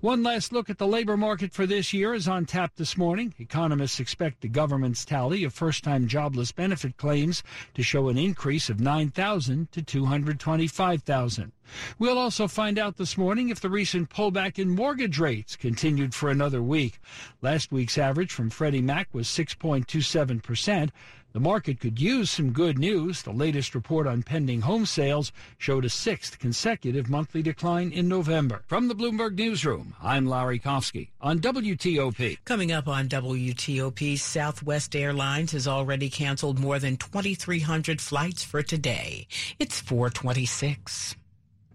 One 0.00 0.22
last 0.22 0.52
look 0.52 0.68
at 0.68 0.78
the 0.78 0.86
labor 0.86 1.16
market 1.16 1.52
for 1.52 1.66
this 1.66 1.92
year 1.92 2.14
is 2.14 2.26
on 2.26 2.46
tap 2.46 2.76
this 2.76 2.96
morning. 2.96 3.34
Economists 3.38 4.00
expect 4.00 4.40
the 4.40 4.48
government's 4.48 5.04
tally 5.04 5.44
of 5.44 5.54
first-time 5.54 6.08
jobless 6.08 6.52
benefit 6.52 6.96
claims 6.96 7.42
to 7.74 7.82
show 7.82 8.08
an 8.08 8.18
increase 8.18 8.68
of 8.68 8.80
9,000 8.80 9.70
to 9.72 9.82
225,000. 9.82 11.52
We'll 11.98 12.18
also 12.18 12.48
find 12.48 12.78
out 12.78 12.96
this 12.96 13.16
morning 13.16 13.48
if 13.48 13.60
the 13.60 13.70
recent 13.70 14.10
pullback 14.10 14.58
in 14.58 14.70
mortgage 14.70 15.18
rates 15.18 15.56
continued 15.56 16.14
for 16.14 16.30
another 16.30 16.62
week. 16.62 16.98
Last 17.42 17.72
week's 17.72 17.98
average 17.98 18.32
from 18.32 18.50
Freddie 18.50 18.82
Mac 18.82 19.08
was 19.12 19.28
6.27 19.28 20.42
percent. 20.42 20.90
The 21.32 21.40
market 21.40 21.78
could 21.78 22.00
use 22.00 22.28
some 22.28 22.50
good 22.50 22.76
news. 22.76 23.22
The 23.22 23.30
latest 23.30 23.76
report 23.76 24.08
on 24.08 24.24
pending 24.24 24.62
home 24.62 24.84
sales 24.84 25.30
showed 25.58 25.84
a 25.84 25.88
sixth 25.88 26.40
consecutive 26.40 27.08
monthly 27.08 27.40
decline 27.40 27.92
in 27.92 28.08
November. 28.08 28.64
From 28.66 28.88
the 28.88 28.96
Bloomberg 28.96 29.36
Newsroom, 29.36 29.94
I'm 30.02 30.26
Larry 30.26 30.58
Kofsky 30.58 31.10
on 31.20 31.38
WTOP. 31.38 32.38
Coming 32.44 32.72
up 32.72 32.88
on 32.88 33.08
WTOP, 33.08 34.18
Southwest 34.18 34.96
Airlines 34.96 35.52
has 35.52 35.68
already 35.68 36.10
canceled 36.10 36.58
more 36.58 36.80
than 36.80 36.96
2,300 36.96 38.00
flights 38.00 38.42
for 38.42 38.62
today. 38.64 39.28
It's 39.60 39.80
426. 39.80 41.14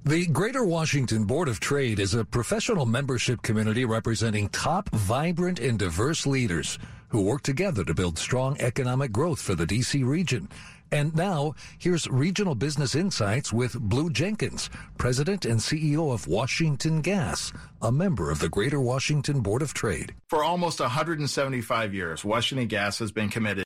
The 0.07 0.27
Greater 0.27 0.63
Washington 0.63 1.23
Board 1.23 1.47
of 1.47 1.59
Trade 1.59 1.99
is 1.99 2.13
a 2.13 2.23
professional 2.23 2.85
membership 2.85 3.41
community 3.41 3.85
representing 3.85 4.49
top, 4.49 4.87
vibrant, 4.91 5.57
and 5.57 5.79
diverse 5.79 6.27
leaders 6.27 6.77
who 7.07 7.23
work 7.23 7.41
together 7.41 7.83
to 7.83 7.95
build 7.95 8.19
strong 8.19 8.55
economic 8.59 9.11
growth 9.11 9.41
for 9.41 9.55
the 9.55 9.65
D.C. 9.65 10.03
region. 10.03 10.47
And 10.91 11.15
now, 11.15 11.55
here's 11.79 12.07
Regional 12.07 12.53
Business 12.53 12.93
Insights 12.93 13.51
with 13.51 13.79
Blue 13.79 14.11
Jenkins, 14.11 14.69
President 14.99 15.43
and 15.43 15.59
CEO 15.59 16.13
of 16.13 16.27
Washington 16.27 17.01
Gas, 17.01 17.51
a 17.81 17.91
member 17.91 18.29
of 18.29 18.37
the 18.37 18.49
Greater 18.49 18.79
Washington 18.79 19.41
Board 19.41 19.63
of 19.63 19.73
Trade. 19.73 20.13
For 20.29 20.43
almost 20.43 20.79
175 20.79 21.95
years, 21.95 22.23
Washington 22.23 22.67
Gas 22.67 22.99
has 22.99 23.11
been 23.11 23.29
committed 23.29 23.63